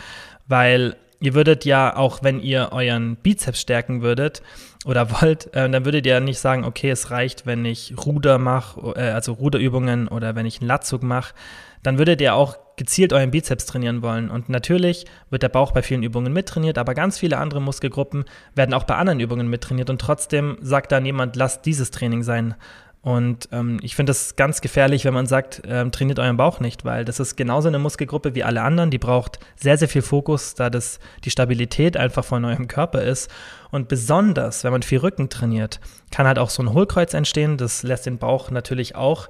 weil 0.47 0.97
ihr 1.21 1.35
würdet 1.35 1.65
ja 1.65 1.97
auch, 1.97 2.23
wenn 2.23 2.41
ihr 2.41 2.71
euren 2.73 3.17
Bizeps 3.17 3.61
stärken 3.61 4.03
würdet 4.03 4.43
oder 4.85 5.11
wollt, 5.21 5.55
äh, 5.55 5.69
dann 5.69 5.85
würdet 5.85 6.07
ihr 6.07 6.21
nicht 6.21 6.39
sagen, 6.39 6.65
okay, 6.65 6.91
es 6.91 7.11
reicht, 7.11 7.47
wenn 7.47 7.65
ich 7.65 7.95
Ruder 8.05 8.39
mache, 8.39 8.95
äh, 8.97 9.11
also 9.11 9.33
Ruderübungen 9.33 10.09
oder 10.09 10.35
wenn 10.35 10.47
ich 10.47 10.61
einen 10.61 10.69
Latzug 10.69 11.03
mache, 11.03 11.35
dann 11.83 11.99
würdet 11.99 12.21
ihr 12.21 12.35
auch 12.35 12.57
gezielt 12.79 13.13
euren 13.13 13.31
Bizeps 13.31 13.67
trainieren 13.67 14.01
wollen. 14.03 14.31
Und 14.31 14.49
natürlich 14.49 15.05
wird 15.29 15.43
der 15.43 15.51
Bauch 15.51 15.73
bei 15.73 15.83
vielen 15.83 16.03
Übungen 16.03 16.33
mittrainiert, 16.33 16.79
aber 16.79 16.95
ganz 16.95 17.19
viele 17.19 17.37
andere 17.37 17.61
Muskelgruppen 17.61 18.25
werden 18.55 18.73
auch 18.73 18.85
bei 18.85 18.95
anderen 18.95 19.21
Übungen 19.21 19.49
mittrainiert 19.49 19.91
und 19.91 20.01
trotzdem 20.01 20.57
sagt 20.63 20.93
dann 20.93 21.05
jemand, 21.05 21.37
lasst 21.37 21.67
dieses 21.67 21.91
Training 21.91 22.23
sein. 22.23 22.55
Und 23.01 23.49
ähm, 23.53 23.79
ich 23.81 23.95
finde 23.95 24.11
das 24.11 24.35
ganz 24.35 24.61
gefährlich, 24.61 25.05
wenn 25.05 25.15
man 25.15 25.27
sagt, 25.27 25.63
ähm, 25.67 25.93
trainiert 25.93 26.19
euren 26.19 26.37
Bauch 26.37 26.59
nicht, 26.61 26.85
weil 26.85 27.05
das 27.05 27.21
ist 27.21 27.37
genauso 27.37 27.69
eine 27.69 27.79
Muskelgruppe 27.79 28.35
wie 28.35 28.43
alle 28.43 28.63
anderen. 28.63 28.91
Die 28.91 28.99
braucht 28.99 29.39
sehr, 29.57 29.79
sehr 29.79 29.89
viel 29.89 30.03
Fokus, 30.03 30.55
da 30.55 30.69
das 30.69 30.99
die 31.25 31.31
Stabilität 31.31 31.97
einfach 31.97 32.25
von 32.25 32.45
eurem 32.45 32.67
Körper 32.67 33.03
ist. 33.03 33.31
Und 33.71 33.89
besonders, 33.89 34.65
wenn 34.65 34.73
man 34.73 34.83
viel 34.83 34.99
Rücken 34.99 35.29
trainiert, 35.29 35.81
kann 36.11 36.27
halt 36.27 36.39
auch 36.39 36.51
so 36.51 36.63
ein 36.63 36.73
Hohlkreuz 36.73 37.15
entstehen. 37.15 37.57
Das 37.57 37.83
lässt 37.83 38.07
den 38.07 38.19
Bauch 38.19 38.51
natürlich 38.51 38.97
auch 38.97 39.29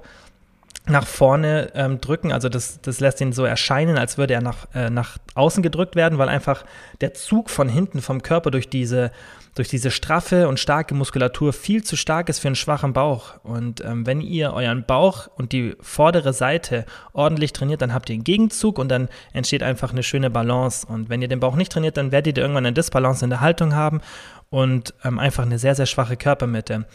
nach 0.87 1.05
vorne 1.05 1.71
ähm, 1.75 2.01
drücken. 2.01 2.31
Also 2.31 2.49
das, 2.49 2.81
das 2.81 2.99
lässt 2.99 3.21
ihn 3.21 3.31
so 3.31 3.45
erscheinen, 3.45 3.97
als 3.97 4.17
würde 4.17 4.33
er 4.33 4.41
nach, 4.41 4.67
äh, 4.73 4.89
nach 4.89 5.17
außen 5.35 5.61
gedrückt 5.63 5.95
werden, 5.95 6.17
weil 6.17 6.29
einfach 6.29 6.65
der 7.01 7.13
Zug 7.13 7.49
von 7.49 7.69
hinten 7.69 8.01
vom 8.01 8.23
Körper 8.23 8.49
durch 8.51 8.69
diese, 8.69 9.11
durch 9.55 9.67
diese 9.67 9.91
straffe 9.91 10.47
und 10.47 10.59
starke 10.59 10.95
Muskulatur 10.95 11.53
viel 11.53 11.83
zu 11.83 11.95
stark 11.95 12.29
ist 12.29 12.39
für 12.39 12.47
einen 12.47 12.55
schwachen 12.55 12.93
Bauch. 12.93 13.35
Und 13.43 13.81
ähm, 13.81 14.05
wenn 14.05 14.21
ihr 14.21 14.53
euren 14.53 14.83
Bauch 14.85 15.27
und 15.35 15.51
die 15.51 15.75
vordere 15.79 16.33
Seite 16.33 16.85
ordentlich 17.13 17.53
trainiert, 17.53 17.81
dann 17.81 17.93
habt 17.93 18.09
ihr 18.09 18.15
einen 18.15 18.23
Gegenzug 18.23 18.79
und 18.79 18.89
dann 18.89 19.09
entsteht 19.33 19.63
einfach 19.63 19.91
eine 19.91 20.03
schöne 20.03 20.29
Balance. 20.29 20.87
Und 20.87 21.09
wenn 21.09 21.21
ihr 21.21 21.27
den 21.27 21.39
Bauch 21.39 21.55
nicht 21.55 21.71
trainiert, 21.71 21.97
dann 21.97 22.11
werdet 22.11 22.37
ihr 22.37 22.43
irgendwann 22.43 22.65
eine 22.65 22.73
Disbalance 22.73 23.23
in 23.23 23.29
der 23.29 23.41
Haltung 23.41 23.75
haben 23.75 24.01
und 24.49 24.93
ähm, 25.03 25.19
einfach 25.19 25.43
eine 25.43 25.59
sehr, 25.59 25.75
sehr 25.75 25.85
schwache 25.85 26.17
Körpermitte. 26.17 26.85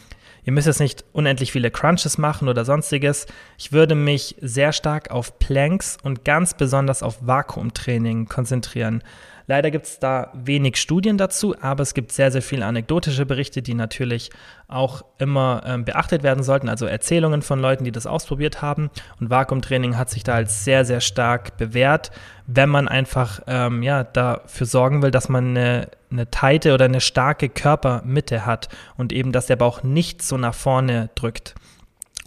Ihr 0.45 0.53
müsst 0.53 0.67
jetzt 0.67 0.79
nicht 0.79 1.03
unendlich 1.11 1.51
viele 1.51 1.71
Crunches 1.71 2.19
machen 2.19 2.47
oder 2.47 2.65
sonstiges. 2.65 3.25
Ich 3.57 3.71
würde 3.71 3.95
mich 3.95 4.35
sehr 4.39 4.71
stark 4.73 5.09
auf 5.09 5.39
Planks 5.39 5.97
und 6.03 6.23
ganz 6.23 6.53
besonders 6.53 7.01
auf 7.01 7.17
Vakuumtraining 7.25 8.27
konzentrieren. 8.27 9.03
Leider 9.47 9.69
gibt 9.69 9.85
es 9.85 9.99
da 9.99 10.31
wenig 10.33 10.77
Studien 10.77 11.17
dazu, 11.17 11.55
aber 11.61 11.83
es 11.83 11.93
gibt 11.93 12.11
sehr, 12.11 12.31
sehr 12.31 12.41
viele 12.41 12.65
anekdotische 12.65 13.25
Berichte, 13.25 13.61
die 13.61 13.75
natürlich 13.75 14.31
auch 14.67 15.03
immer 15.19 15.61
ähm, 15.65 15.85
beachtet 15.85 16.23
werden 16.23 16.43
sollten, 16.43 16.67
also 16.67 16.87
Erzählungen 16.87 17.43
von 17.43 17.59
Leuten, 17.59 17.83
die 17.83 17.91
das 17.91 18.07
ausprobiert 18.07 18.61
haben. 18.61 18.89
Und 19.19 19.29
Vakuumtraining 19.29 19.97
hat 19.97 20.09
sich 20.09 20.23
da 20.23 20.33
als 20.33 20.63
sehr, 20.63 20.83
sehr 20.85 21.01
stark 21.01 21.57
bewährt, 21.57 22.11
wenn 22.47 22.69
man 22.69 22.87
einfach 22.87 23.41
ähm, 23.45 23.83
ja, 23.83 24.03
dafür 24.03 24.65
sorgen 24.65 25.03
will, 25.03 25.11
dass 25.11 25.29
man 25.29 25.49
eine, 25.49 25.89
eine 26.11 26.29
teite 26.31 26.73
oder 26.73 26.85
eine 26.85 27.01
starke 27.01 27.49
Körpermitte 27.49 28.45
hat 28.45 28.69
und 28.97 29.13
eben, 29.13 29.31
dass 29.31 29.45
der 29.45 29.57
Bauch 29.57 29.83
nicht 29.83 30.23
so 30.23 30.37
nach 30.37 30.55
vorne 30.55 31.09
drückt. 31.13 31.53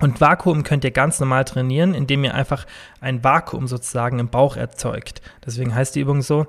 Und 0.00 0.20
Vakuum 0.20 0.62
könnt 0.62 0.84
ihr 0.84 0.92
ganz 0.92 1.18
normal 1.18 1.44
trainieren, 1.44 1.92
indem 1.92 2.22
ihr 2.22 2.34
einfach 2.34 2.66
ein 3.00 3.24
Vakuum 3.24 3.66
sozusagen 3.66 4.20
im 4.20 4.28
Bauch 4.28 4.56
erzeugt. 4.56 5.20
Deswegen 5.44 5.74
heißt 5.74 5.96
die 5.96 6.00
Übung 6.00 6.22
so 6.22 6.46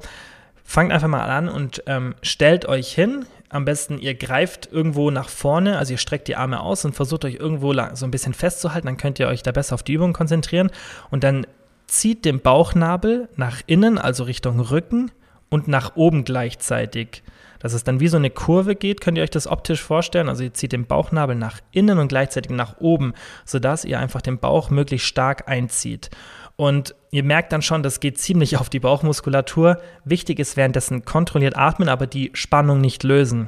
fangt 0.69 0.91
einfach 0.91 1.07
mal 1.07 1.23
an 1.23 1.49
und 1.49 1.81
ähm, 1.87 2.13
stellt 2.21 2.67
euch 2.67 2.93
hin. 2.93 3.25
Am 3.49 3.65
besten, 3.65 3.97
ihr 3.97 4.13
greift 4.13 4.71
irgendwo 4.71 5.09
nach 5.09 5.27
vorne, 5.27 5.79
also 5.79 5.93
ihr 5.93 5.97
streckt 5.97 6.27
die 6.27 6.35
Arme 6.35 6.61
aus 6.61 6.85
und 6.85 6.93
versucht 6.93 7.25
euch 7.25 7.37
irgendwo 7.37 7.73
so 7.73 8.05
ein 8.05 8.11
bisschen 8.11 8.35
festzuhalten, 8.35 8.85
dann 8.85 8.97
könnt 8.97 9.17
ihr 9.17 9.27
euch 9.27 9.41
da 9.41 9.51
besser 9.51 9.73
auf 9.73 9.81
die 9.81 9.93
Übung 9.93 10.13
konzentrieren. 10.13 10.69
Und 11.09 11.23
dann 11.23 11.47
zieht 11.87 12.23
den 12.23 12.39
Bauchnabel 12.39 13.29
nach 13.35 13.61
innen, 13.65 13.97
also 13.97 14.25
Richtung 14.25 14.59
Rücken 14.59 15.09
und 15.49 15.67
nach 15.67 15.95
oben 15.95 16.23
gleichzeitig. 16.23 17.23
Dass 17.57 17.73
es 17.73 17.83
dann 17.83 17.99
wie 17.99 18.07
so 18.07 18.17
eine 18.17 18.29
Kurve 18.29 18.75
geht, 18.75 19.01
könnt 19.01 19.17
ihr 19.17 19.23
euch 19.23 19.31
das 19.31 19.47
optisch 19.47 19.81
vorstellen. 19.81 20.29
Also 20.29 20.43
ihr 20.43 20.53
zieht 20.53 20.71
den 20.71 20.85
Bauchnabel 20.85 21.35
nach 21.35 21.61
innen 21.71 21.97
und 21.97 22.09
gleichzeitig 22.09 22.51
nach 22.51 22.79
oben, 22.79 23.13
sodass 23.43 23.85
ihr 23.85 23.99
einfach 23.99 24.21
den 24.21 24.37
Bauch 24.37 24.69
möglichst 24.69 25.07
stark 25.07 25.49
einzieht. 25.49 26.11
Und 26.59 26.93
ihr 27.11 27.23
merkt 27.23 27.53
dann 27.53 27.61
schon, 27.61 27.83
das 27.83 28.01
geht 28.01 28.17
ziemlich 28.19 28.57
auf 28.57 28.69
die 28.69 28.81
Bauchmuskulatur. 28.81 29.77
Wichtig 30.03 30.39
ist 30.39 30.57
währenddessen 30.57 31.05
kontrolliert 31.05 31.55
atmen, 31.55 31.87
aber 31.87 32.05
die 32.05 32.31
Spannung 32.33 32.81
nicht 32.81 33.05
lösen. 33.05 33.47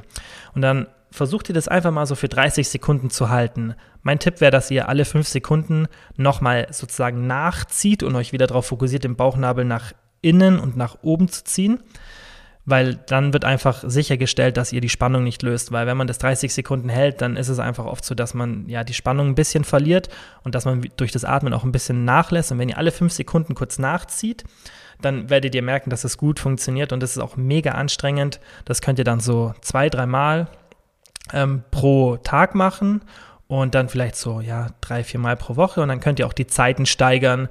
Und 0.54 0.62
dann 0.62 0.86
versucht 1.10 1.50
ihr 1.50 1.54
das 1.54 1.68
einfach 1.68 1.90
mal 1.90 2.06
so 2.06 2.14
für 2.14 2.30
30 2.30 2.66
Sekunden 2.70 3.10
zu 3.10 3.28
halten. 3.28 3.74
Mein 4.00 4.18
Tipp 4.18 4.40
wäre, 4.40 4.50
dass 4.50 4.70
ihr 4.70 4.88
alle 4.88 5.04
5 5.04 5.28
Sekunden 5.28 5.88
nochmal 6.16 6.68
sozusagen 6.70 7.26
nachzieht 7.26 8.02
und 8.02 8.16
euch 8.16 8.32
wieder 8.32 8.46
darauf 8.46 8.64
fokussiert, 8.64 9.04
den 9.04 9.16
Bauchnabel 9.16 9.66
nach 9.66 9.92
innen 10.22 10.58
und 10.58 10.78
nach 10.78 10.96
oben 11.02 11.28
zu 11.28 11.44
ziehen 11.44 11.80
weil 12.64 12.94
dann 12.94 13.32
wird 13.32 13.44
einfach 13.44 13.82
sichergestellt, 13.84 14.56
dass 14.56 14.72
ihr 14.72 14.80
die 14.80 14.88
Spannung 14.88 15.24
nicht 15.24 15.42
löst, 15.42 15.72
weil 15.72 15.86
wenn 15.86 15.96
man 15.96 16.06
das 16.06 16.18
30 16.18 16.54
Sekunden 16.54 16.88
hält, 16.88 17.20
dann 17.20 17.36
ist 17.36 17.48
es 17.48 17.58
einfach 17.58 17.86
oft 17.86 18.04
so, 18.04 18.14
dass 18.14 18.34
man 18.34 18.68
ja 18.68 18.84
die 18.84 18.94
Spannung 18.94 19.28
ein 19.28 19.34
bisschen 19.34 19.64
verliert 19.64 20.08
und 20.44 20.54
dass 20.54 20.64
man 20.64 20.86
durch 20.96 21.10
das 21.10 21.24
Atmen 21.24 21.54
auch 21.54 21.64
ein 21.64 21.72
bisschen 21.72 22.04
nachlässt 22.04 22.52
und 22.52 22.58
wenn 22.58 22.68
ihr 22.68 22.78
alle 22.78 22.92
fünf 22.92 23.12
Sekunden 23.12 23.54
kurz 23.54 23.78
nachzieht, 23.78 24.44
dann 25.00 25.28
werdet 25.28 25.54
ihr 25.54 25.62
merken, 25.62 25.90
dass 25.90 26.04
es 26.04 26.16
gut 26.16 26.38
funktioniert 26.38 26.92
und 26.92 27.02
es 27.02 27.12
ist 27.12 27.18
auch 27.18 27.36
mega 27.36 27.72
anstrengend. 27.72 28.38
Das 28.64 28.80
könnt 28.80 29.00
ihr 29.00 29.04
dann 29.04 29.18
so 29.18 29.52
zwei, 29.60 29.88
dreimal 29.88 30.46
ähm, 31.32 31.64
pro 31.72 32.16
Tag 32.18 32.54
machen 32.54 33.02
und 33.48 33.74
dann 33.74 33.88
vielleicht 33.88 34.14
so 34.14 34.40
ja 34.40 34.68
drei, 34.80 35.02
vier 35.02 35.18
Mal 35.18 35.36
pro 35.36 35.56
Woche 35.56 35.82
und 35.82 35.88
dann 35.88 35.98
könnt 35.98 36.20
ihr 36.20 36.26
auch 36.28 36.32
die 36.32 36.46
Zeiten 36.46 36.86
steigern 36.86 37.48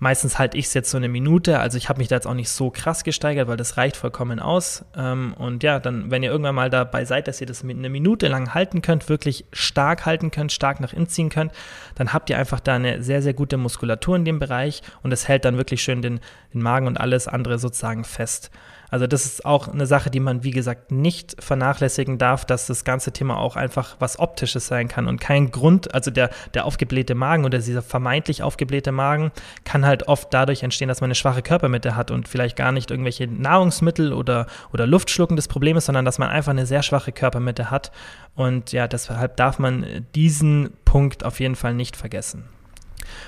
Meistens 0.00 0.38
halte 0.38 0.56
ich 0.56 0.66
es 0.66 0.74
jetzt 0.74 0.90
so 0.90 0.96
eine 0.96 1.08
Minute, 1.08 1.58
also 1.58 1.76
ich 1.76 1.88
habe 1.88 1.98
mich 1.98 2.06
da 2.06 2.14
jetzt 2.14 2.26
auch 2.26 2.34
nicht 2.34 2.50
so 2.50 2.70
krass 2.70 3.02
gesteigert, 3.02 3.48
weil 3.48 3.56
das 3.56 3.76
reicht 3.76 3.96
vollkommen 3.96 4.38
aus. 4.38 4.84
Ähm, 4.96 5.34
und 5.36 5.64
ja, 5.64 5.80
dann, 5.80 6.10
wenn 6.12 6.22
ihr 6.22 6.30
irgendwann 6.30 6.54
mal 6.54 6.70
dabei 6.70 7.04
seid, 7.04 7.26
dass 7.26 7.40
ihr 7.40 7.48
das 7.48 7.64
eine 7.64 7.88
Minute 7.88 8.28
lang 8.28 8.54
halten 8.54 8.80
könnt, 8.80 9.08
wirklich 9.08 9.46
stark 9.52 10.06
halten 10.06 10.30
könnt, 10.30 10.52
stark 10.52 10.78
nach 10.78 10.92
innen 10.92 11.08
ziehen 11.08 11.30
könnt, 11.30 11.50
dann 11.96 12.12
habt 12.12 12.30
ihr 12.30 12.38
einfach 12.38 12.60
da 12.60 12.76
eine 12.76 13.02
sehr, 13.02 13.22
sehr 13.22 13.34
gute 13.34 13.56
Muskulatur 13.56 14.14
in 14.14 14.24
dem 14.24 14.38
Bereich 14.38 14.82
und 15.02 15.12
es 15.12 15.26
hält 15.26 15.44
dann 15.44 15.56
wirklich 15.56 15.82
schön 15.82 16.00
den, 16.00 16.20
den 16.54 16.62
Magen 16.62 16.86
und 16.86 17.00
alles 17.00 17.26
andere 17.26 17.58
sozusagen 17.58 18.04
fest. 18.04 18.52
Also 18.90 19.06
das 19.06 19.26
ist 19.26 19.44
auch 19.44 19.68
eine 19.68 19.86
Sache, 19.86 20.10
die 20.10 20.20
man, 20.20 20.44
wie 20.44 20.50
gesagt, 20.50 20.90
nicht 20.90 21.36
vernachlässigen 21.42 22.16
darf, 22.16 22.44
dass 22.44 22.66
das 22.66 22.84
ganze 22.84 23.12
Thema 23.12 23.36
auch 23.36 23.56
einfach 23.56 23.96
was 23.98 24.18
Optisches 24.18 24.66
sein 24.66 24.88
kann 24.88 25.06
und 25.06 25.20
kein 25.20 25.50
Grund, 25.50 25.94
also 25.94 26.10
der, 26.10 26.30
der 26.54 26.64
aufgeblähte 26.64 27.14
Magen 27.14 27.44
oder 27.44 27.58
dieser 27.58 27.82
vermeintlich 27.82 28.42
aufgeblähte 28.42 28.92
Magen 28.92 29.30
kann 29.64 29.84
halt 29.84 30.08
oft 30.08 30.32
dadurch 30.32 30.62
entstehen, 30.62 30.88
dass 30.88 31.00
man 31.00 31.08
eine 31.08 31.14
schwache 31.14 31.42
Körpermitte 31.42 31.96
hat 31.96 32.10
und 32.10 32.28
vielleicht 32.28 32.56
gar 32.56 32.72
nicht 32.72 32.90
irgendwelche 32.90 33.26
Nahrungsmittel 33.26 34.12
oder, 34.12 34.46
oder 34.72 34.86
Luftschlucken 34.86 35.36
des 35.36 35.48
Problems, 35.48 35.86
sondern 35.86 36.04
dass 36.04 36.18
man 36.18 36.30
einfach 36.30 36.50
eine 36.50 36.66
sehr 36.66 36.82
schwache 36.82 37.12
Körpermitte 37.12 37.70
hat. 37.70 37.92
Und 38.34 38.72
ja, 38.72 38.88
deshalb 38.88 39.36
darf 39.36 39.58
man 39.58 40.06
diesen 40.14 40.70
Punkt 40.84 41.24
auf 41.24 41.40
jeden 41.40 41.56
Fall 41.56 41.74
nicht 41.74 41.96
vergessen. 41.96 42.44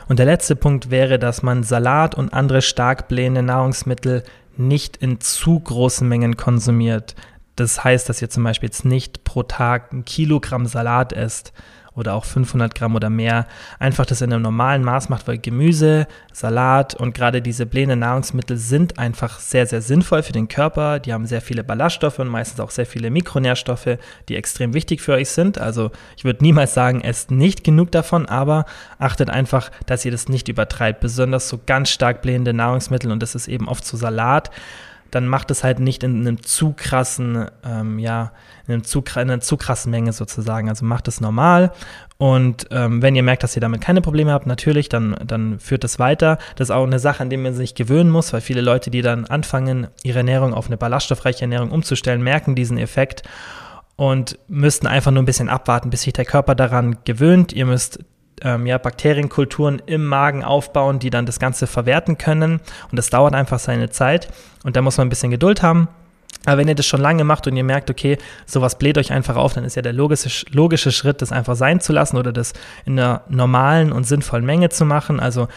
Und 0.09 0.19
der 0.19 0.27
letzte 0.27 0.57
Punkt 0.57 0.91
wäre, 0.91 1.19
dass 1.19 1.43
man 1.43 1.63
Salat 1.63 2.15
und 2.15 2.33
andere 2.33 2.63
stark 2.63 3.09
blähende 3.09 3.43
Nahrungsmittel 3.43 4.23
nicht 4.57 4.97
in 4.99 5.21
zu 5.21 5.59
großen 5.59 6.09
Mengen 6.09 6.37
konsumiert. 6.37 7.15
Das 7.57 7.85
heißt, 7.85 8.09
dass 8.09 8.23
ihr 8.23 8.31
zum 8.31 8.45
Beispiel 8.45 8.69
jetzt 8.69 8.85
nicht 8.85 9.25
pro 9.25 9.43
Tag 9.43 9.93
ein 9.93 10.05
Kilogramm 10.05 10.67
Salat 10.67 11.13
esst 11.13 11.53
oder 11.95 12.15
auch 12.15 12.25
500 12.25 12.75
Gramm 12.75 12.95
oder 12.95 13.11
mehr. 13.11 13.47
Einfach 13.79 14.07
das 14.07 14.21
in 14.21 14.33
einem 14.33 14.43
normalen 14.43 14.83
Maß 14.83 15.09
macht, 15.09 15.27
weil 15.27 15.39
Gemüse, 15.39 16.07
Salat 16.33 16.95
und 16.95 17.15
gerade 17.15 17.43
diese 17.43 17.67
blähenden 17.67 18.01
Nahrungsmittel 18.01 18.57
sind 18.57 18.99
einfach 18.99 19.41
sehr, 19.41 19.67
sehr 19.67 19.83
sinnvoll 19.83 20.23
für 20.23 20.33
den 20.33 20.49
Körper. 20.49 21.01
Die 21.01 21.13
haben 21.13 21.27
sehr 21.27 21.41
viele 21.41 21.65
Ballaststoffe 21.65 22.19
und 22.19 22.29
meistens 22.29 22.61
auch 22.61 22.71
sehr 22.71 22.87
viele 22.87 23.11
Mikronährstoffe, 23.11 23.99
die 24.29 24.37
extrem 24.37 24.75
wichtig 24.75 25.01
für 25.01 25.15
euch 25.15 25.31
sind. 25.31 25.59
Also 25.59 25.91
ich 26.17 26.25
würde 26.25 26.43
niemals 26.43 26.75
sagen, 26.75 27.01
esst 27.01 27.31
nicht 27.31 27.65
genug 27.65 27.91
davon, 27.91 28.27
aber 28.27 28.65
achtet 28.99 29.31
einfach, 29.31 29.71
dass 29.87 30.05
ihr 30.05 30.13
das 30.13 30.29
nicht 30.29 30.49
übertreibt. 30.49 31.01
Besonders 31.01 31.49
so 31.49 31.61
ganz 31.65 31.91
stark 31.91 32.23
blähende 32.23 32.53
Nahrungsmittel 32.53 33.11
und 33.11 33.23
das 33.23 33.35
ist 33.35 33.49
eben 33.49 33.69
oft 33.69 33.85
so 33.85 33.97
Salat 33.97 34.51
dann 35.11 35.27
macht 35.27 35.51
es 35.51 35.65
halt 35.65 35.81
nicht 35.81 36.03
in 36.03 36.21
einem 36.21 36.43
zu 36.43 36.73
krassen, 36.73 37.47
ähm, 37.65 37.99
ja, 37.99 38.33
in, 38.67 38.75
einem 38.75 38.85
zu, 38.85 39.01
in 39.01 39.21
einer 39.23 39.41
zu 39.41 39.57
krassen 39.57 39.91
Menge 39.91 40.13
sozusagen. 40.13 40.69
Also 40.69 40.85
macht 40.85 41.09
es 41.09 41.21
normal 41.21 41.73
und 42.21 42.67
ähm, 42.71 43.01
wenn 43.01 43.17
ihr 43.17 43.23
merkt, 43.23 43.45
dass 43.45 43.57
ihr 43.57 43.63
damit 43.63 43.81
keine 43.81 44.03
Probleme 44.03 44.33
habt, 44.33 44.47
natürlich, 44.47 44.91
dann, 44.91 45.17
dann 45.25 45.59
führt 45.59 45.85
es 45.85 45.99
weiter. 45.99 46.37
Das 46.57 46.69
ist 46.69 46.71
auch 46.71 46.85
eine 46.85 46.99
Sache, 46.99 47.23
an 47.23 47.31
der 47.31 47.39
man 47.39 47.55
sich 47.55 47.75
gewöhnen 47.75 48.11
muss, 48.11 48.35
weil 48.35 48.43
viele 48.43 48.61
Leute, 48.61 48.91
die 48.91 49.01
dann 49.01 49.25
anfangen, 49.25 49.87
ihre 50.03 50.19
Ernährung 50.19 50.53
auf 50.53 50.67
eine 50.67 50.77
ballaststoffreiche 50.77 51.41
Ernährung 51.41 51.71
umzustellen, 51.71 52.23
merken 52.23 52.55
diesen 52.55 52.77
Effekt 52.77 53.23
und 53.97 54.39
müssten 54.49 54.87
einfach 54.87 55.13
nur 55.13 55.23
ein 55.23 55.27
bisschen 55.27 55.49
abwarten, 55.49 55.89
bis 55.89 56.03
sich 56.03 56.13
der 56.13 56.27
Körper 56.27 56.55
daran 56.55 56.99
gewöhnt. 57.07 57.55
Ihr 57.55 57.65
müsst 57.65 58.01
ähm, 58.43 58.67
ja, 58.67 58.79
Bakterienkulturen 58.79 59.83
im 59.87 60.07
Magen 60.07 60.45
aufbauen, 60.45 60.99
die 60.99 61.11
dann 61.11 61.27
das 61.27 61.39
Ganze 61.39 61.67
verwerten 61.67 62.19
können. 62.19 62.61
Und 62.91 62.97
das 62.97 63.11
dauert 63.11 63.35
einfach 63.35 63.59
seine 63.59 63.91
Zeit. 63.91 64.29
Und 64.65 64.77
da 64.77 64.83
muss 64.83 64.97
man 64.97 65.07
ein 65.07 65.11
bisschen 65.11 65.31
Geduld 65.31 65.63
haben. 65.63 65.89
Aber 66.47 66.59
wenn 66.59 66.69
ihr 66.69 66.75
das 66.75 66.87
schon 66.87 67.01
lange 67.01 67.25
macht 67.25 67.47
und 67.47 67.57
ihr 67.57 67.65
merkt, 67.65 67.91
okay, 67.91 68.17
sowas 68.47 68.79
bläht 68.79 68.97
euch 68.97 69.13
einfach 69.13 69.37
auf, 69.37 69.53
dann 69.53 69.65
ist 69.65 69.77
ja 69.77 69.83
der 69.83 69.93
logische, 69.93 70.47
logische 70.51 70.91
Schritt, 70.91 71.21
das 71.21 71.33
einfach 71.33 71.55
sein 71.55 71.81
zu 71.81 71.93
lassen 71.93 72.17
oder 72.17 72.33
das 72.33 72.55
in 72.87 72.99
einer 72.99 73.23
normalen 73.29 73.93
und 73.93 74.05
sinnvollen 74.05 74.47
Menge 74.47 74.71
zu 74.71 74.87
machen. 74.87 75.21
Also 75.21 75.49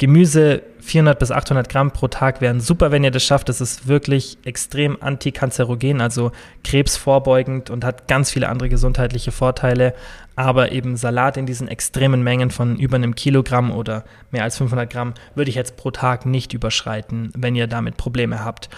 Gemüse 0.00 0.62
400 0.80 1.18
bis 1.18 1.30
800 1.30 1.68
Gramm 1.68 1.90
pro 1.90 2.08
Tag 2.08 2.40
wären 2.40 2.58
super, 2.58 2.90
wenn 2.90 3.04
ihr 3.04 3.10
das 3.10 3.22
schafft. 3.22 3.50
Das 3.50 3.60
ist 3.60 3.86
wirklich 3.86 4.38
extrem 4.44 4.96
antikanzerogen, 5.02 6.00
also 6.00 6.32
krebsvorbeugend 6.64 7.68
und 7.68 7.84
hat 7.84 8.08
ganz 8.08 8.30
viele 8.30 8.48
andere 8.48 8.70
gesundheitliche 8.70 9.30
Vorteile. 9.30 9.92
Aber 10.36 10.72
eben 10.72 10.96
Salat 10.96 11.36
in 11.36 11.44
diesen 11.44 11.68
extremen 11.68 12.22
Mengen 12.22 12.50
von 12.50 12.78
über 12.78 12.96
einem 12.96 13.14
Kilogramm 13.14 13.70
oder 13.70 14.04
mehr 14.30 14.42
als 14.42 14.56
500 14.56 14.88
Gramm 14.88 15.12
würde 15.34 15.50
ich 15.50 15.54
jetzt 15.54 15.76
pro 15.76 15.90
Tag 15.90 16.24
nicht 16.24 16.54
überschreiten, 16.54 17.30
wenn 17.36 17.54
ihr 17.54 17.66
damit 17.66 17.98
Probleme 17.98 18.42
habt. 18.42 18.70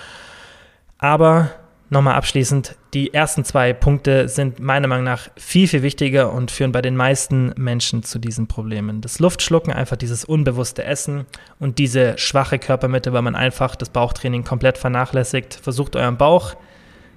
Aber 0.98 1.50
nochmal 1.92 2.14
abschließend, 2.14 2.76
die 2.94 3.14
ersten 3.14 3.44
zwei 3.44 3.72
Punkte 3.72 4.28
sind 4.28 4.58
meiner 4.58 4.88
Meinung 4.88 5.04
nach 5.04 5.28
viel, 5.36 5.68
viel 5.68 5.82
wichtiger 5.82 6.32
und 6.32 6.50
führen 6.50 6.72
bei 6.72 6.82
den 6.82 6.96
meisten 6.96 7.52
Menschen 7.56 8.02
zu 8.02 8.18
diesen 8.18 8.48
Problemen. 8.48 9.00
Das 9.00 9.18
Luftschlucken, 9.18 9.72
einfach 9.72 9.96
dieses 9.96 10.24
unbewusste 10.24 10.84
Essen 10.84 11.26
und 11.60 11.78
diese 11.78 12.18
schwache 12.18 12.58
Körpermitte, 12.58 13.12
weil 13.12 13.22
man 13.22 13.36
einfach 13.36 13.76
das 13.76 13.90
Bauchtraining 13.90 14.42
komplett 14.42 14.78
vernachlässigt. 14.78 15.54
Versucht 15.54 15.94
euren 15.94 16.16
Bauch 16.16 16.54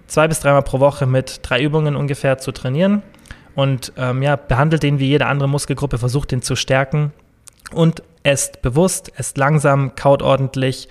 zwei 0.08 0.28
bis 0.28 0.42
dreimal 0.42 0.62
pro 0.62 0.80
Woche 0.80 1.06
mit 1.06 1.40
drei 1.42 1.64
Übungen 1.64 1.96
ungefähr 1.96 2.38
zu 2.38 2.52
trainieren 2.52 3.02
und 3.56 3.94
ähm, 3.98 4.22
ja, 4.22 4.36
behandelt 4.36 4.84
den 4.84 5.00
wie 5.00 5.08
jede 5.08 5.26
andere 5.26 5.50
Muskelgruppe, 5.50 5.98
versucht 5.98 6.32
den 6.32 6.42
zu 6.42 6.56
stärken 6.56 7.14
und 7.72 8.04
esst 8.24 8.62
bewusst, 8.62 9.12
esst 9.16 9.38
langsam, 9.38 9.96
kaut 9.96 10.22
ordentlich 10.22 10.90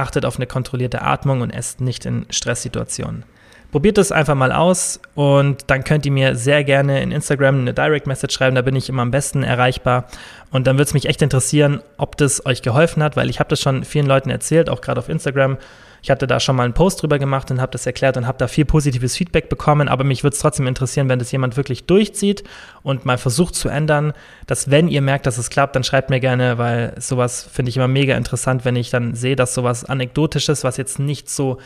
achtet 0.00 0.24
auf 0.24 0.36
eine 0.36 0.46
kontrollierte 0.46 1.02
Atmung 1.02 1.40
und 1.40 1.50
esst 1.50 1.80
nicht 1.80 2.06
in 2.06 2.26
Stresssituationen. 2.30 3.24
Probiert 3.70 3.98
es 3.98 4.10
einfach 4.10 4.34
mal 4.34 4.50
aus 4.50 4.98
und 5.14 5.70
dann 5.70 5.84
könnt 5.84 6.04
ihr 6.04 6.10
mir 6.10 6.34
sehr 6.34 6.64
gerne 6.64 7.02
in 7.02 7.12
Instagram 7.12 7.60
eine 7.60 7.72
Direct 7.72 8.08
Message 8.08 8.34
schreiben, 8.34 8.56
da 8.56 8.62
bin 8.62 8.74
ich 8.74 8.88
immer 8.88 9.02
am 9.02 9.12
besten 9.12 9.44
erreichbar. 9.44 10.06
Und 10.50 10.66
dann 10.66 10.74
würde 10.74 10.88
es 10.88 10.94
mich 10.94 11.06
echt 11.06 11.22
interessieren, 11.22 11.80
ob 11.96 12.16
das 12.16 12.44
euch 12.46 12.62
geholfen 12.62 13.00
hat, 13.00 13.16
weil 13.16 13.30
ich 13.30 13.38
habe 13.38 13.48
das 13.48 13.60
schon 13.60 13.84
vielen 13.84 14.06
Leuten 14.06 14.28
erzählt, 14.28 14.68
auch 14.68 14.80
gerade 14.80 14.98
auf 14.98 15.08
Instagram. 15.08 15.56
Ich 16.02 16.10
hatte 16.10 16.26
da 16.26 16.40
schon 16.40 16.56
mal 16.56 16.64
einen 16.64 16.74
Post 16.74 17.02
drüber 17.02 17.18
gemacht 17.18 17.50
und 17.50 17.60
habe 17.60 17.72
das 17.72 17.86
erklärt 17.86 18.16
und 18.16 18.26
habe 18.26 18.38
da 18.38 18.48
viel 18.48 18.64
positives 18.64 19.16
Feedback 19.16 19.48
bekommen. 19.48 19.88
Aber 19.88 20.04
mich 20.04 20.22
würde 20.22 20.34
es 20.34 20.40
trotzdem 20.40 20.66
interessieren, 20.66 21.08
wenn 21.08 21.18
das 21.18 21.32
jemand 21.32 21.56
wirklich 21.56 21.84
durchzieht 21.84 22.44
und 22.82 23.04
mal 23.04 23.18
versucht 23.18 23.54
zu 23.54 23.68
ändern, 23.68 24.12
dass 24.46 24.70
wenn 24.70 24.88
ihr 24.88 25.02
merkt, 25.02 25.26
dass 25.26 25.38
es 25.38 25.50
klappt, 25.50 25.76
dann 25.76 25.84
schreibt 25.84 26.10
mir 26.10 26.20
gerne, 26.20 26.58
weil 26.58 26.94
sowas 26.98 27.48
finde 27.50 27.70
ich 27.70 27.76
immer 27.76 27.88
mega 27.88 28.16
interessant, 28.16 28.64
wenn 28.64 28.76
ich 28.76 28.90
dann 28.90 29.14
sehe, 29.14 29.36
dass 29.36 29.54
sowas 29.54 29.84
Anekdotisches, 29.84 30.64
was 30.64 30.76
jetzt 30.76 30.98
nicht 30.98 31.28
so 31.28 31.58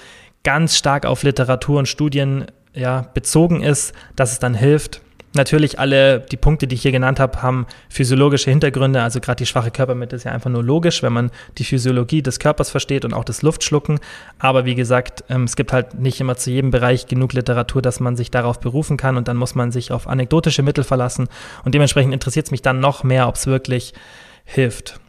ganz 0.43 0.77
stark 0.77 1.07
auf 1.07 1.23
Literatur 1.23 1.79
und 1.79 1.89
Studien 1.89 2.47
ja, 2.75 3.07
bezogen 3.15 3.63
ist, 3.63 3.95
dass 4.17 4.33
es 4.33 4.39
dann 4.39 4.55
hilft 4.55 5.01
Natürlich 5.37 5.81
alle 5.81 6.21
die 6.21 6.37
Punkte, 6.37 6.69
die 6.69 6.77
ich 6.77 6.83
hier 6.83 6.93
genannt 6.93 7.19
habe, 7.19 7.43
haben 7.43 7.67
physiologische 7.89 8.51
Hintergründe. 8.51 9.03
Also 9.03 9.19
gerade 9.21 9.39
die 9.39 9.47
schwache 9.47 9.73
Körpermitte 9.73 10.15
ist 10.15 10.23
ja 10.23 10.31
einfach 10.31 10.49
nur 10.49 10.63
logisch, 10.63 11.03
wenn 11.03 11.13
man 11.13 11.33
die 11.59 11.65
Physiologie 11.65 12.23
des 12.23 12.39
Körpers 12.39 12.71
versteht 12.71 13.05
und 13.05 13.13
auch 13.15 13.25
das 13.25 13.43
Luftschlucken. 13.43 13.99
Aber 14.39 14.65
wie 14.65 14.77
gesagt, 14.77 15.25
ähm, 15.29 15.43
es 15.43 15.57
gibt 15.57 15.73
halt 15.73 15.95
nicht 15.99 16.21
immer 16.21 16.37
zu 16.37 16.53
jedem 16.53 16.71
Bereich 16.71 17.09
genug 17.09 17.33
Literatur, 17.33 17.83
dass 17.83 17.99
man 17.99 18.15
sich 18.15 18.31
darauf 18.31 18.61
berufen 18.61 18.97
kann 18.97 19.17
und 19.17 19.27
dann 19.27 19.37
muss 19.37 19.57
man 19.57 19.73
sich 19.73 19.91
auf 19.91 20.07
anekdotische 20.07 20.63
Mittel 20.63 20.85
verlassen. 20.85 21.27
Und 21.65 21.75
dementsprechend 21.75 22.15
interessiert 22.15 22.47
es 22.47 22.53
mich 22.53 22.63
dann 22.63 22.79
noch 22.79 23.03
mehr, 23.03 23.27
ob 23.27 23.35
es 23.35 23.49
wirklich 23.49 23.93
hilft. 24.45 25.01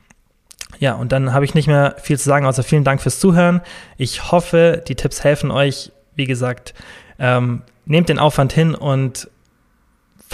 Ja, 0.79 0.93
und 0.93 1.11
dann 1.11 1.33
habe 1.33 1.45
ich 1.45 1.53
nicht 1.53 1.67
mehr 1.67 1.95
viel 2.01 2.17
zu 2.17 2.25
sagen, 2.25 2.47
außer 2.47 2.63
vielen 2.63 2.83
Dank 2.83 2.99
fürs 2.99 3.19
Zuhören. 3.19 3.61
Ich 3.97 4.31
hoffe, 4.31 4.83
die 4.87 4.95
Tipps 4.95 5.23
helfen 5.23 5.51
euch. 5.51 5.91
Wie 6.15 6.25
gesagt, 6.25 6.73
ähm, 7.19 7.61
nehmt 7.85 8.09
den 8.09 8.17
Aufwand 8.17 8.53
hin 8.53 8.73
und 8.73 9.29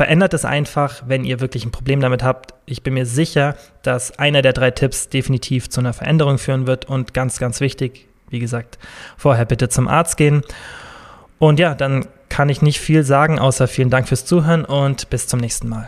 verändert 0.02 0.34
es 0.34 0.46
einfach, 0.46 1.04
wenn 1.06 1.24
ihr 1.24 1.42
wirklich 1.42 1.64
ein 1.64 1.70
Problem 1.70 2.00
damit 2.00 2.24
habt. 2.24 2.56
Ich 2.66 2.82
bin 2.82 2.96
mir 2.96 3.06
sicher, 3.06 3.56
dass 3.84 4.18
einer 4.18 4.42
der 4.42 4.52
drei 4.52 4.72
Tipps 4.72 5.10
definitiv 5.10 5.70
zu 5.70 5.80
einer 5.80 5.94
Veränderung 5.94 6.40
führen 6.40 6.66
wird 6.66 6.86
und 6.86 7.14
ganz, 7.14 7.38
ganz 7.38 7.60
wichtig, 7.60 8.08
wie 8.32 8.40
gesagt, 8.40 8.80
vorher 9.16 9.46
bitte 9.46 9.70
zum 9.70 9.88
Arzt 9.88 10.18
gehen. 10.18 10.42
Und 11.38 11.60
ja, 11.60 11.76
dann 11.76 12.08
kann 12.30 12.50
ich 12.50 12.64
nicht 12.64 12.80
viel 12.80 13.04
sagen, 13.04 13.38
außer 13.38 13.68
vielen 13.68 13.92
Dank 13.92 14.08
fürs 14.08 14.26
Zuhören 14.26 14.66
und 14.66 15.08
bis 15.12 15.28
zum 15.28 15.40
nächsten 15.40 15.70
Mal. 15.70 15.88